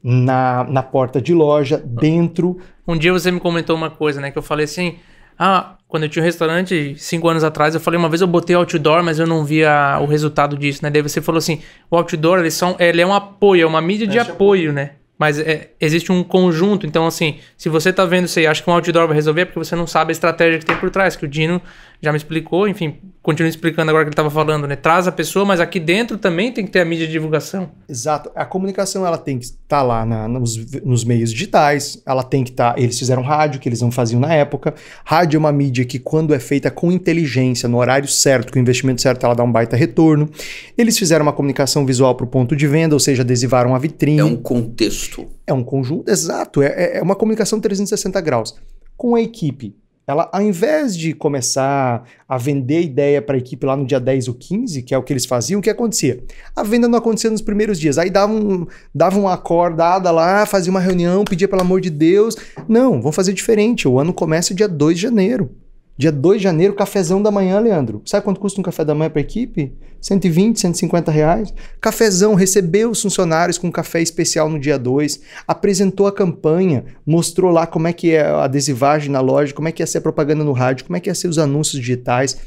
[0.03, 2.57] na, na porta de loja, dentro.
[2.87, 4.31] Um dia você me comentou uma coisa, né?
[4.31, 4.95] Que eu falei assim:
[5.39, 8.55] ah, quando eu tinha um restaurante, cinco anos atrás, eu falei, uma vez eu botei
[8.55, 10.91] outdoor, mas eu não via o resultado disso, né?
[10.91, 14.07] Daí você falou assim, o outdoor, ele, são, ele é um apoio, é uma mídia
[14.07, 14.93] de apoio, né?
[15.19, 18.73] Mas é, existe um conjunto, então assim, se você tá vendo, você acha que um
[18.73, 21.25] outdoor vai resolver, é porque você não sabe a estratégia que tem por trás, que
[21.25, 21.61] o Dino
[22.01, 24.77] já me explicou, enfim, continua explicando agora que ele estava falando, né?
[24.77, 27.71] Traz a pessoa, mas aqui dentro também tem que ter a mídia de divulgação.
[27.89, 28.31] Exato.
[28.37, 32.45] A comunicação ela tem que estar tá lá na, nos, nos, meios digitais, ela tem
[32.45, 32.75] que estar.
[32.75, 34.75] Tá, eles fizeram rádio, que eles não faziam na época.
[35.05, 38.63] Rádio é uma mídia que, quando é feita com inteligência, no horário certo, com o
[38.63, 40.31] investimento certo, ela dá um baita retorno.
[40.77, 44.21] Eles fizeram uma comunicação visual para o ponto de venda, ou seja, adesivaram a vitrine.
[44.21, 45.27] É um contexto.
[45.45, 46.63] É um conjunto, exato.
[46.63, 48.55] É, é uma comunicação 360 graus.
[48.97, 49.75] Com a equipe
[50.09, 54.29] ela, ao invés de começar a vender ideia para a equipe lá no dia 10
[54.29, 56.25] ou 15, que é o que eles faziam, o que acontecia?
[56.57, 57.99] A venda não acontecia nos primeiros dias.
[57.99, 62.37] Aí dava, um, dava uma acordada lá, fazia uma reunião, pedia pelo amor de Deus.
[62.67, 63.87] Não, vamos fazer diferente.
[63.87, 65.51] O ano começa dia 2 de janeiro.
[65.99, 68.01] Dia 2 de janeiro, cafezão da manhã, Leandro.
[68.05, 69.73] Sabe quanto custa um café da manhã para a equipe?
[70.01, 71.53] 120, 150 reais.
[71.81, 77.67] Cafezão, recebeu os funcionários com café especial no dia 2, apresentou a campanha, mostrou lá
[77.67, 80.45] como é que é a adesivagem na loja, como é que ia ser a propaganda
[80.45, 82.39] no rádio, como é que ia ser os anúncios digitais.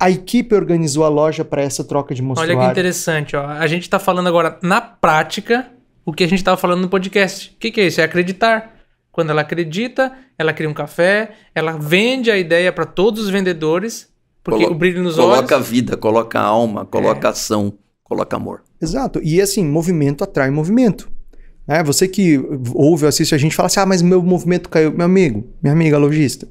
[0.00, 2.56] A equipe organizou a loja para essa troca de mostruário.
[2.56, 3.44] Olha que interessante, ó.
[3.46, 5.66] A gente está falando agora na prática
[6.06, 7.54] o que a gente estava falando no podcast.
[7.54, 8.00] O que, que é isso?
[8.00, 8.77] É acreditar.
[9.18, 14.08] Quando ela acredita, ela cria um café, ela vende a ideia para todos os vendedores,
[14.44, 15.50] porque Colo o brilho nos coloca olhos.
[15.50, 17.30] Coloca vida, coloca alma, coloca é.
[17.32, 18.62] ação, coloca amor.
[18.80, 19.20] Exato.
[19.20, 21.10] E assim, movimento atrai movimento.
[21.66, 22.38] É, você que
[22.72, 24.92] ouve ou assiste a gente fala assim: ah, mas meu movimento caiu.
[24.92, 26.46] Meu amigo, minha amiga lojista,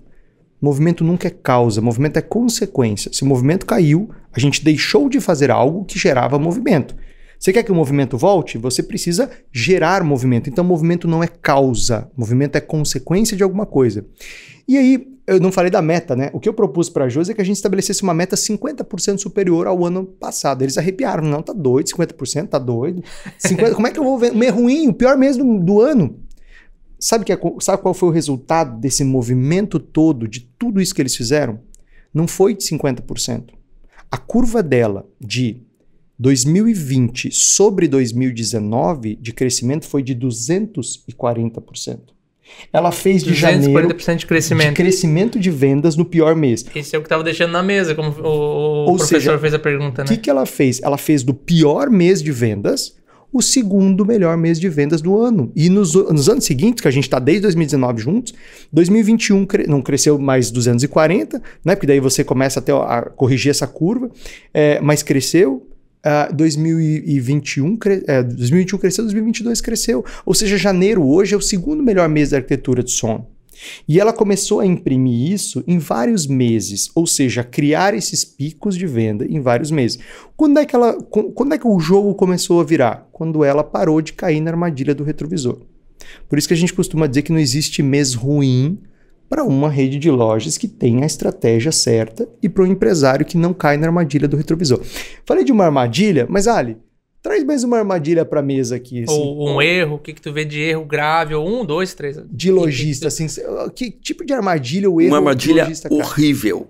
[0.62, 3.14] movimento nunca é causa, movimento é consequência.
[3.14, 6.98] Se o movimento caiu, a gente deixou de fazer algo que gerava movimento.
[7.40, 8.58] Você quer que o movimento volte?
[8.58, 10.50] Você precisa gerar movimento.
[10.50, 14.06] Então, movimento não é causa, movimento é consequência de alguma coisa.
[14.68, 16.30] E aí, eu não falei da meta, né?
[16.34, 19.20] O que eu propus para a Josi é que a gente estabelecesse uma meta 50%
[19.20, 20.62] superior ao ano passado.
[20.62, 23.04] Eles arrepiaram, não, tá doido, 50%, tá doido.
[23.38, 24.34] 50, como é que eu vou ver?
[24.34, 26.18] Mês ruim, o pior mês do, do ano.
[26.98, 31.02] Sabe, que é, sabe qual foi o resultado desse movimento todo, de tudo isso que
[31.02, 31.60] eles fizeram?
[32.14, 33.50] Não foi de 50%.
[34.10, 35.62] A curva dela de
[36.20, 42.00] 2020 sobre 2019 de crescimento foi de 240%.
[42.72, 44.70] Ela fez de 240% janeiro de crescimento.
[44.70, 46.66] de crescimento de vendas no pior mês.
[46.74, 49.60] Isso é o que estava deixando na mesa, como o, o professor seja, fez a
[49.60, 50.06] pergunta, né?
[50.06, 50.82] O que, que ela fez?
[50.82, 52.96] Ela fez do pior mês de vendas
[53.32, 55.52] o segundo melhor mês de vendas do ano.
[55.56, 58.34] E nos, nos anos seguintes, que a gente está desde 2019 juntos,
[58.72, 61.76] 2021 cre não cresceu mais 240, né?
[61.76, 64.10] Porque daí você começa até a corrigir essa curva,
[64.54, 65.68] é, mas cresceu.
[66.08, 70.06] Uh, 2021, cre é, 2021 cresceu, 2022 cresceu.
[70.26, 73.28] Ou seja, janeiro hoje é o segundo melhor mês da arquitetura de sono.
[73.88, 78.86] E ela começou a imprimir isso em vários meses, ou seja, criar esses picos de
[78.86, 80.00] venda em vários meses.
[80.38, 83.10] Quando é que, ela, quando é que o jogo começou a virar?
[83.12, 85.60] Quando ela parou de cair na armadilha do retrovisor.
[86.30, 88.80] Por isso que a gente costuma dizer que não existe mês ruim
[89.30, 93.38] para uma rede de lojas que tem a estratégia certa e para um empresário que
[93.38, 94.82] não cai na armadilha do retrovisor.
[95.26, 96.78] Falei de uma armadilha, mas Ali,
[97.28, 99.04] Traz mais uma armadilha para mesa aqui.
[99.04, 99.14] Assim.
[99.14, 101.34] Ou um erro, o que, que tu vê de erro grave?
[101.34, 102.18] Ou um, dois, três.
[102.30, 103.28] De lojista, assim.
[103.76, 106.70] Que tipo de armadilha o erro Uma armadilha horrível.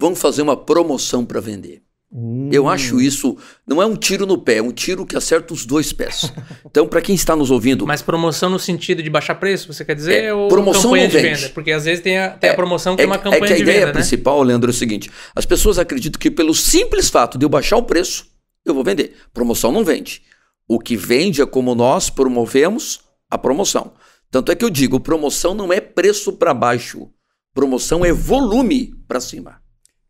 [0.00, 1.82] Vamos fazer uma promoção para vender.
[2.10, 2.48] Hum.
[2.50, 3.36] Eu acho isso,
[3.66, 6.32] não é um tiro no pé, é um tiro que acerta os dois pés.
[6.70, 7.86] Então, para quem está nos ouvindo.
[7.86, 10.24] Mas promoção no sentido de baixar preço, você quer dizer?
[10.24, 11.40] É, ou promoção campanha de vende.
[11.40, 11.48] venda?
[11.54, 13.48] Porque às vezes tem a, tem é, a promoção que é, é uma campanha de
[13.48, 13.54] venda.
[13.54, 14.48] É que a ideia venda, principal, né?
[14.48, 17.82] Leandro, é o seguinte: as pessoas acreditam que pelo simples fato de eu baixar o
[17.82, 18.26] preço,
[18.66, 19.16] eu vou vender.
[19.32, 20.22] Promoção não vende.
[20.68, 23.00] O que vende é como nós promovemos
[23.30, 23.92] a promoção.
[24.30, 27.08] Tanto é que eu digo, promoção não é preço para baixo.
[27.54, 29.60] Promoção é volume para cima.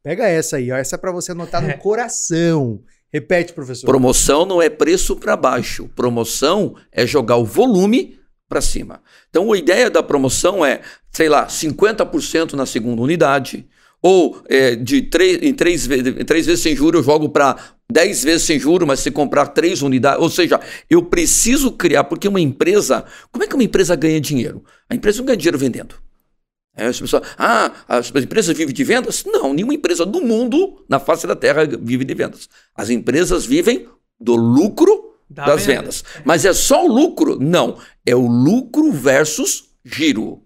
[0.08, 0.76] Pega essa aí, ó.
[0.76, 1.74] essa é para você anotar no é.
[1.74, 2.80] coração.
[3.12, 3.84] Repete, professor.
[3.84, 5.86] Promoção não é preço para baixo.
[5.94, 9.02] Promoção é jogar o volume para cima.
[9.28, 10.80] Então a ideia da promoção é,
[11.12, 13.68] sei lá, 50% na segunda unidade,
[14.00, 17.58] ou é, de três, em, três, em três vezes sem juros eu jogo para
[17.92, 20.22] 10 vezes sem juros, mas se comprar três unidades.
[20.22, 23.04] Ou seja, eu preciso criar, porque uma empresa.
[23.30, 24.64] Como é que uma empresa ganha dinheiro?
[24.88, 26.07] A empresa não ganha dinheiro vendendo.
[26.78, 29.24] É, as pessoas, ah, as empresas vivem de vendas?
[29.26, 32.48] Não, nenhuma empresa do mundo, na face da terra, vive de vendas.
[32.74, 33.88] As empresas vivem
[34.20, 35.80] do lucro da das venda.
[35.80, 36.04] vendas.
[36.24, 37.38] Mas é só o lucro?
[37.38, 37.78] Não.
[38.06, 40.42] É o lucro versus giro.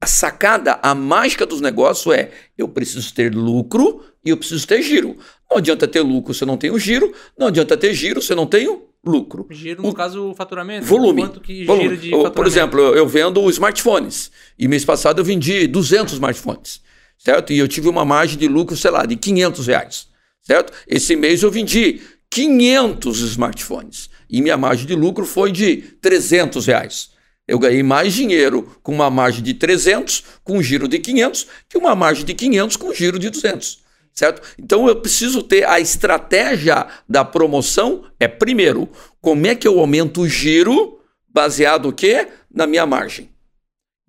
[0.00, 4.82] A sacada, a mágica dos negócios é: eu preciso ter lucro e eu preciso ter
[4.82, 5.16] giro.
[5.50, 8.36] Não adianta ter lucro se eu não tenho giro, não adianta ter giro se eu
[8.36, 9.46] não tenho lucro.
[9.50, 10.86] Giro, no o, caso, o faturamento.
[10.86, 11.22] Volume.
[11.22, 11.96] Quanto que volume.
[11.96, 12.32] de faturamento?
[12.32, 14.30] Por exemplo, eu vendo smartphones.
[14.58, 16.80] E mês passado eu vendi 200 smartphones.
[17.18, 17.52] Certo?
[17.52, 20.08] E eu tive uma margem de lucro, sei lá, de 500 reais.
[20.42, 20.72] Certo?
[20.86, 22.00] Esse mês eu vendi
[22.30, 24.10] 500 smartphones.
[24.28, 27.10] E minha margem de lucro foi de 300 reais.
[27.46, 31.76] Eu ganhei mais dinheiro com uma margem de 300, com um giro de 500, que
[31.76, 33.83] uma margem de 500 com um giro de 200
[34.14, 34.40] certo?
[34.58, 38.88] Então eu preciso ter a estratégia da promoção é primeiro,
[39.20, 42.28] como é que eu aumento o giro baseado o quê?
[42.50, 43.28] Na minha margem.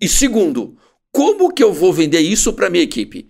[0.00, 0.76] E segundo,
[1.10, 3.28] como que eu vou vender isso para minha equipe?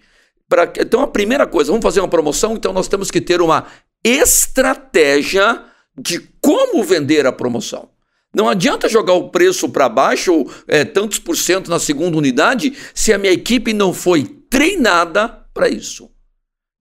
[0.49, 3.67] Pra, então a primeira coisa, vamos fazer uma promoção, então nós temos que ter uma
[4.05, 5.65] estratégia
[5.99, 7.89] de como vender a promoção.
[8.35, 12.77] Não adianta jogar o preço para baixo, ou é, tantos por cento na segunda unidade,
[12.95, 16.11] se a minha equipe não foi treinada para isso.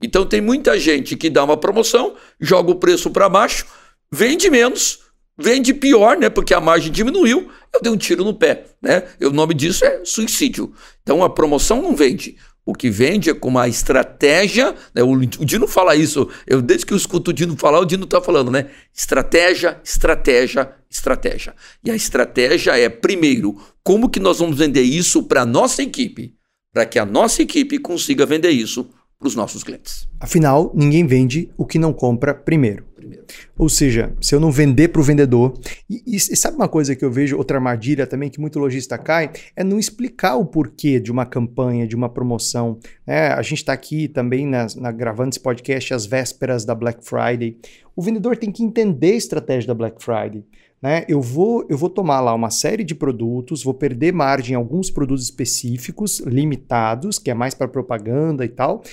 [0.01, 3.65] Então tem muita gente que dá uma promoção, joga o preço para baixo,
[4.11, 4.99] vende menos,
[5.37, 6.29] vende pior, né?
[6.29, 9.03] Porque a margem diminuiu, eu dei um tiro no pé, né?
[9.21, 10.73] O nome disso é suicídio.
[11.01, 12.37] Então a promoção não vende.
[12.65, 14.73] O que vende é com uma estratégia.
[14.93, 15.03] Né?
[15.03, 16.27] O, Dino fala isso.
[16.47, 18.71] Eu, desde que eu escuto o Dino falar, o Dino está falando, né?
[18.93, 21.53] Estratégia, estratégia, estratégia.
[21.83, 26.33] E a estratégia é, primeiro, como que nós vamos vender isso para a nossa equipe?
[26.73, 28.89] Para que a nossa equipe consiga vender isso
[29.25, 30.07] para os nossos clientes.
[30.19, 32.85] Afinal, ninguém vende o que não compra primeiro.
[32.95, 33.25] primeiro.
[33.57, 35.59] Ou seja, se eu não vender para o vendedor.
[35.89, 38.99] E, e, e, sabe uma coisa que eu vejo, outra armadilha também que muito lojista
[38.99, 39.31] cai?
[39.55, 42.77] É não explicar o porquê de uma campanha, de uma promoção.
[43.07, 47.03] É, a gente está aqui também na, na, gravando esse podcast às vésperas da Black
[47.03, 47.57] Friday.
[47.95, 50.43] O vendedor tem que entender a estratégia da Black Friday.
[50.85, 51.03] Né?
[51.07, 54.91] Eu, vou, eu vou tomar lá uma série de produtos, vou perder margem em alguns
[54.91, 58.83] produtos específicos, limitados, que é mais para propaganda e tal.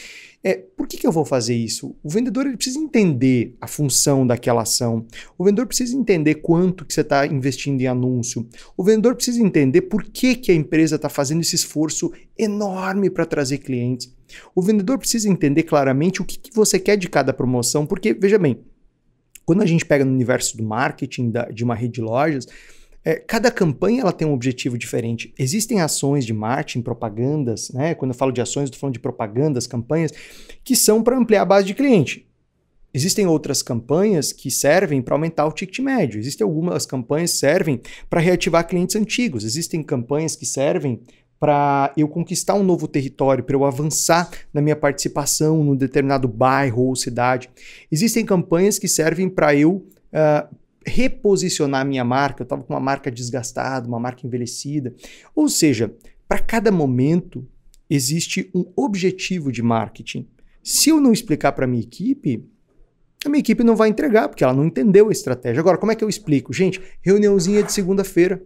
[0.42, 1.94] É, por que, que eu vou fazer isso?
[2.02, 5.04] O vendedor ele precisa entender a função daquela ação.
[5.36, 8.48] O vendedor precisa entender quanto que você está investindo em anúncio.
[8.74, 13.26] O vendedor precisa entender por que, que a empresa está fazendo esse esforço enorme para
[13.26, 14.10] trazer clientes.
[14.54, 18.38] O vendedor precisa entender claramente o que, que você quer de cada promoção, porque, veja
[18.38, 18.58] bem,
[19.44, 22.46] quando a gente pega no universo do marketing da, de uma rede de lojas,
[23.04, 25.34] é, cada campanha ela tem um objetivo diferente.
[25.38, 27.94] Existem ações de marketing, propagandas, né?
[27.94, 30.12] Quando eu falo de ações, estou falando de propagandas, campanhas,
[30.62, 32.28] que são para ampliar a base de cliente.
[32.94, 36.20] Existem outras campanhas que servem para aumentar o ticket médio.
[36.20, 39.44] Existem algumas campanhas que servem para reativar clientes antigos.
[39.44, 41.00] Existem campanhas que servem
[41.42, 46.84] para eu conquistar um novo território, para eu avançar na minha participação num determinado bairro
[46.84, 47.50] ou cidade.
[47.90, 53.10] Existem campanhas que servem para eu uh, reposicionar minha marca, eu estava com uma marca
[53.10, 54.94] desgastada, uma marca envelhecida.
[55.34, 55.92] Ou seja,
[56.28, 57.44] para cada momento
[57.90, 60.28] existe um objetivo de marketing.
[60.62, 62.48] Se eu não explicar para minha equipe,
[63.26, 65.58] a minha equipe não vai entregar, porque ela não entendeu a estratégia.
[65.58, 66.52] Agora, como é que eu explico?
[66.52, 68.40] Gente, reuniãozinha de segunda-feira.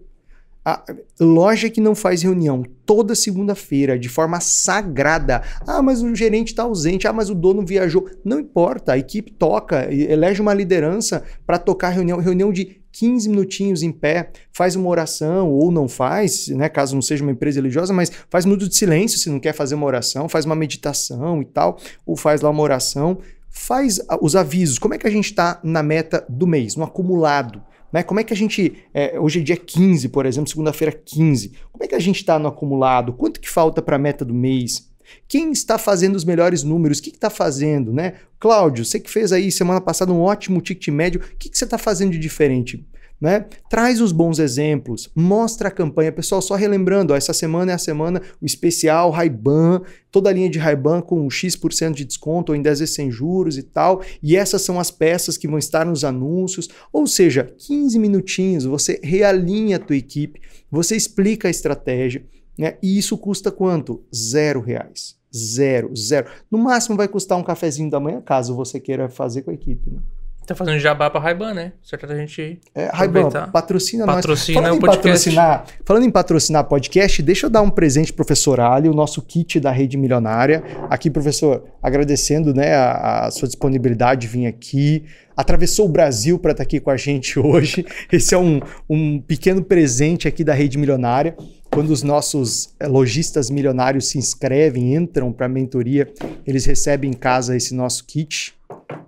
[0.69, 0.83] A
[1.21, 5.41] loja que não faz reunião toda segunda-feira de forma sagrada.
[5.65, 7.07] Ah, mas o gerente está ausente.
[7.07, 8.11] Ah, mas o dono viajou.
[8.25, 13.83] Não importa, a equipe toca, elege uma liderança para tocar reunião, reunião de 15 minutinhos
[13.85, 17.93] em pé, faz uma oração ou não faz, né, caso não seja uma empresa religiosa,
[17.93, 21.45] mas faz minuto de silêncio se não quer fazer uma oração, faz uma meditação e
[21.45, 23.19] tal, ou faz lá uma oração,
[23.57, 24.79] faz os avisos.
[24.79, 27.63] Como é que a gente está na meta do mês, no acumulado?
[27.91, 28.03] Né?
[28.03, 28.85] Como é que a gente.
[28.93, 31.53] É, hoje é dia 15, por exemplo, segunda-feira 15.
[31.73, 33.15] Como é que a gente está no acumulado?
[33.15, 34.91] Quanto que falta para a meta do mês?
[35.27, 36.99] Quem está fazendo os melhores números?
[36.99, 38.15] O que está fazendo, né?
[38.39, 41.65] Cláudio, você que fez aí semana passada um ótimo ticket médio, o que, que você
[41.65, 42.87] está fazendo de diferente?
[43.19, 43.47] Né?
[43.71, 46.13] Traz os bons exemplos, mostra a campanha.
[46.13, 50.51] Pessoal, só relembrando, ó, essa semana é a semana, o especial Ray-Ban, toda a linha
[50.51, 54.03] de Ray-Ban com X% de desconto ou em 10 vezes sem juros e tal.
[54.23, 56.69] E essas são as peças que vão estar nos anúncios.
[56.93, 60.41] Ou seja, 15 minutinhos, você realinha a tua equipe,
[60.71, 62.23] você explica a estratégia,
[62.59, 62.77] né?
[62.83, 64.05] E isso custa quanto?
[64.15, 65.17] Zero reais.
[65.35, 66.29] Zero, zero.
[66.51, 69.91] No máximo vai custar um cafezinho da manhã, caso você queira fazer com a equipe.
[69.91, 70.01] Né?
[70.47, 71.73] Tá fazendo jabá pra Raiban, né?
[71.83, 72.61] Certo a gente.
[72.73, 74.65] É, Raiban, patrocina, patrocina nós.
[74.65, 75.09] Falando o em podcast.
[75.09, 79.21] patrocinar, falando em patrocinar podcast, deixa eu dar um presente pro professor Ali, o nosso
[79.23, 80.63] kit da Rede Milionária.
[80.89, 85.05] Aqui, professor, agradecendo né, a, a sua disponibilidade de vir aqui.
[85.37, 87.85] Atravessou o Brasil para estar tá aqui com a gente hoje.
[88.13, 91.37] Esse é um, um pequeno presente aqui da Rede Milionária.
[91.71, 96.09] Quando os nossos eh, lojistas milionários se inscrevem, entram para a mentoria,
[96.47, 98.55] eles recebem em casa esse nosso kit.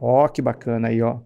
[0.01, 1.19] Ó, que bacana aí, ó.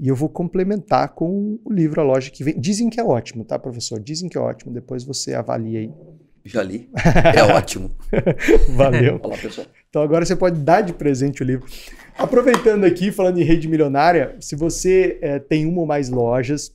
[0.00, 2.58] E eu vou complementar com o livro A Loja que Vem.
[2.58, 4.00] Dizem que é ótimo, tá, professor?
[4.00, 4.72] Dizem que é ótimo.
[4.72, 5.92] Depois você avalia aí.
[6.42, 6.88] Já li.
[7.36, 7.90] É ótimo.
[8.74, 9.20] Valeu.
[9.22, 9.66] Olá, pessoal.
[9.90, 11.66] Então agora você pode dar de presente o livro.
[12.16, 16.74] Aproveitando aqui, falando em rede milionária, se você é, tem uma ou mais lojas,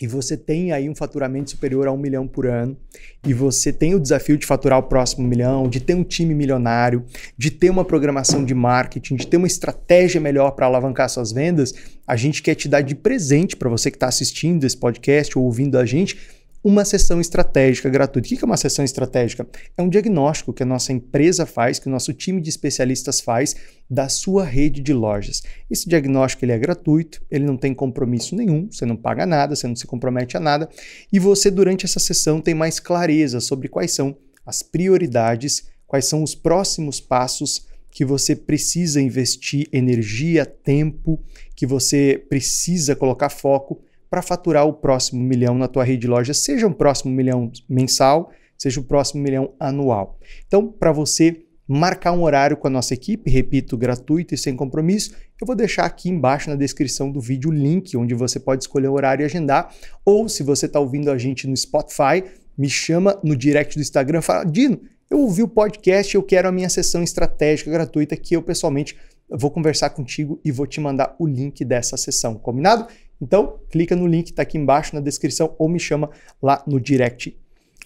[0.00, 2.76] e você tem aí um faturamento superior a um milhão por ano,
[3.24, 7.04] e você tem o desafio de faturar o próximo milhão, de ter um time milionário,
[7.36, 11.74] de ter uma programação de marketing, de ter uma estratégia melhor para alavancar suas vendas,
[12.06, 15.44] a gente quer te dar de presente para você que está assistindo esse podcast ou
[15.44, 16.35] ouvindo a gente
[16.68, 18.26] uma sessão estratégica gratuita.
[18.26, 19.46] O que é uma sessão estratégica?
[19.76, 23.54] É um diagnóstico que a nossa empresa faz, que o nosso time de especialistas faz
[23.88, 25.44] da sua rede de lojas.
[25.70, 29.68] Esse diagnóstico ele é gratuito, ele não tem compromisso nenhum, você não paga nada, você
[29.68, 30.68] não se compromete a nada,
[31.12, 36.20] e você durante essa sessão tem mais clareza sobre quais são as prioridades, quais são
[36.20, 41.22] os próximos passos que você precisa investir energia, tempo,
[41.54, 46.38] que você precisa colocar foco para faturar o próximo milhão na tua rede de lojas,
[46.38, 50.18] seja um próximo milhão mensal, seja o um próximo milhão anual.
[50.46, 55.12] Então, para você marcar um horário com a nossa equipe, repito, gratuito e sem compromisso,
[55.40, 58.88] eu vou deixar aqui embaixo na descrição do vídeo o link onde você pode escolher
[58.88, 62.22] o horário e agendar, ou se você está ouvindo a gente no Spotify,
[62.56, 64.80] me chama no direct do Instagram, fala, Dino,
[65.10, 68.96] eu ouvi o podcast, eu quero a minha sessão estratégica gratuita que eu pessoalmente
[69.28, 72.86] vou conversar contigo e vou te mandar o link dessa sessão, combinado?
[73.20, 76.10] Então, clica no link que está aqui embaixo na descrição ou me chama
[76.42, 77.36] lá no direct.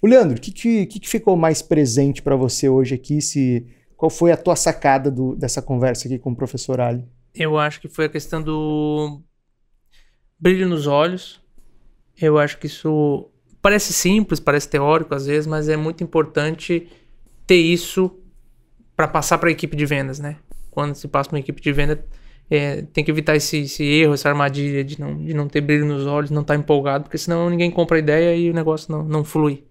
[0.03, 3.20] O Leandro, o que, que, que, ficou mais presente para você hoje aqui?
[3.20, 3.66] Se,
[3.97, 7.05] qual foi a tua sacada do, dessa conversa aqui com o professor Ali?
[7.35, 9.20] Eu acho que foi a questão do
[10.39, 11.41] brilho nos olhos.
[12.20, 13.31] Eu acho que isso
[13.62, 16.89] parece simples, parece teórico às vezes, mas é muito importante
[17.47, 18.11] ter isso
[18.97, 20.37] para passar para a equipe de vendas, né?
[20.70, 22.05] Quando se passa uma equipe de venda,
[22.51, 25.86] é, tem que evitar esse, esse, erro, essa armadilha de não, de não ter brilho
[25.86, 28.90] nos olhos, não estar tá empolgado, porque senão ninguém compra a ideia e o negócio
[28.90, 29.62] não, não flui.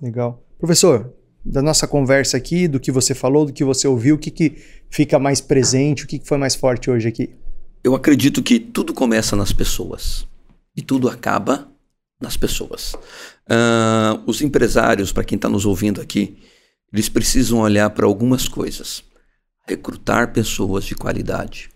[0.00, 0.44] Legal.
[0.58, 1.10] Professor,
[1.42, 4.58] da nossa conversa aqui, do que você falou, do que você ouviu, o que, que
[4.90, 7.30] fica mais presente, o que, que foi mais forte hoje aqui?
[7.82, 10.26] Eu acredito que tudo começa nas pessoas
[10.76, 11.68] e tudo acaba
[12.20, 12.94] nas pessoas.
[13.48, 16.36] Uh, os empresários, para quem está nos ouvindo aqui,
[16.92, 19.02] eles precisam olhar para algumas coisas
[19.66, 21.70] recrutar pessoas de qualidade,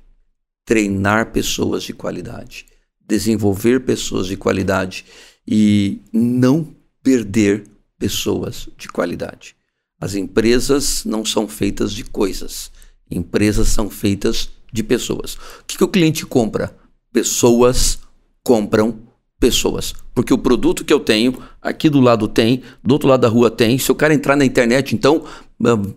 [0.65, 2.67] treinar pessoas de qualidade,
[3.07, 5.05] desenvolver pessoas de qualidade
[5.47, 7.65] e não perder
[7.99, 9.55] pessoas de qualidade.
[10.01, 12.71] As empresas não são feitas de coisas,
[13.11, 15.35] empresas são feitas de pessoas.
[15.35, 16.77] O que, que o cliente compra?
[17.13, 17.99] Pessoas
[18.43, 19.07] compram
[19.39, 19.95] pessoas.
[20.15, 23.51] Porque o produto que eu tenho, aqui do lado tem, do outro lado da rua
[23.51, 23.79] tem.
[23.79, 25.25] Se o cara entrar na internet, então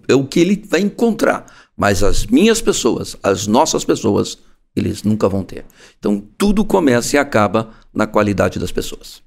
[0.07, 1.45] é o que ele vai encontrar.
[1.79, 4.37] Mas as minhas pessoas, as nossas pessoas,
[4.75, 5.63] eles nunca vão ter.
[5.97, 9.23] Então, tudo começa e acaba na qualidade das pessoas.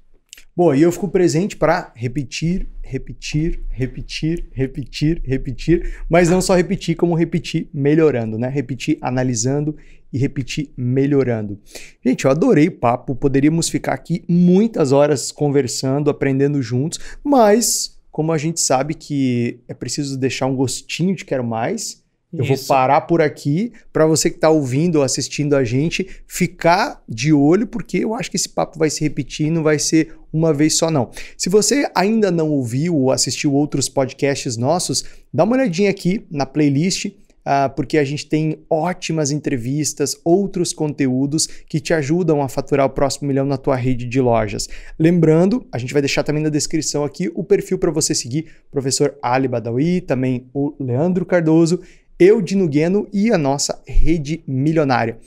[0.55, 6.95] Boa, e eu fico presente para repetir, repetir, repetir, repetir, repetir, mas não só repetir,
[6.95, 8.49] como repetir melhorando, né?
[8.49, 9.75] Repetir analisando
[10.13, 11.59] e repetir melhorando.
[12.05, 18.31] Gente, eu adorei o papo, poderíamos ficar aqui muitas horas conversando, aprendendo juntos, mas como
[18.31, 22.02] a gente sabe que é preciso deixar um gostinho de quero mais,
[22.33, 27.01] eu vou parar por aqui para você que está ouvindo ou assistindo a gente ficar
[27.07, 30.51] de olho, porque eu acho que esse papo vai se repetir, não vai ser uma
[30.51, 31.11] vez só, não.
[31.37, 36.45] Se você ainda não ouviu ou assistiu outros podcasts nossos, dá uma olhadinha aqui na
[36.45, 37.11] playlist.
[37.43, 42.89] Uh, porque a gente tem ótimas entrevistas, outros conteúdos que te ajudam a faturar o
[42.89, 44.69] próximo milhão na tua rede de lojas.
[44.97, 49.17] Lembrando, a gente vai deixar também na descrição aqui o perfil para você seguir, professor
[49.21, 51.81] Ali Badawi, também o Leandro Cardoso
[52.19, 55.17] eu, Dino Gueno e a nossa rede milionária.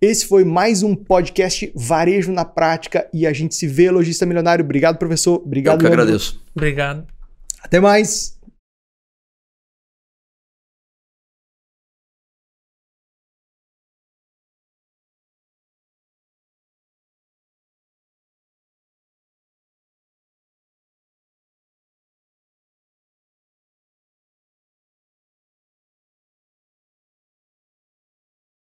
[0.00, 4.64] Esse foi mais um podcast Varejo na Prática e a gente se vê, Logista Milionário.
[4.64, 5.40] Obrigado, professor.
[5.44, 6.42] Obrigado, Eu que agradeço.
[6.54, 7.06] Obrigado.
[7.62, 8.36] Até mais.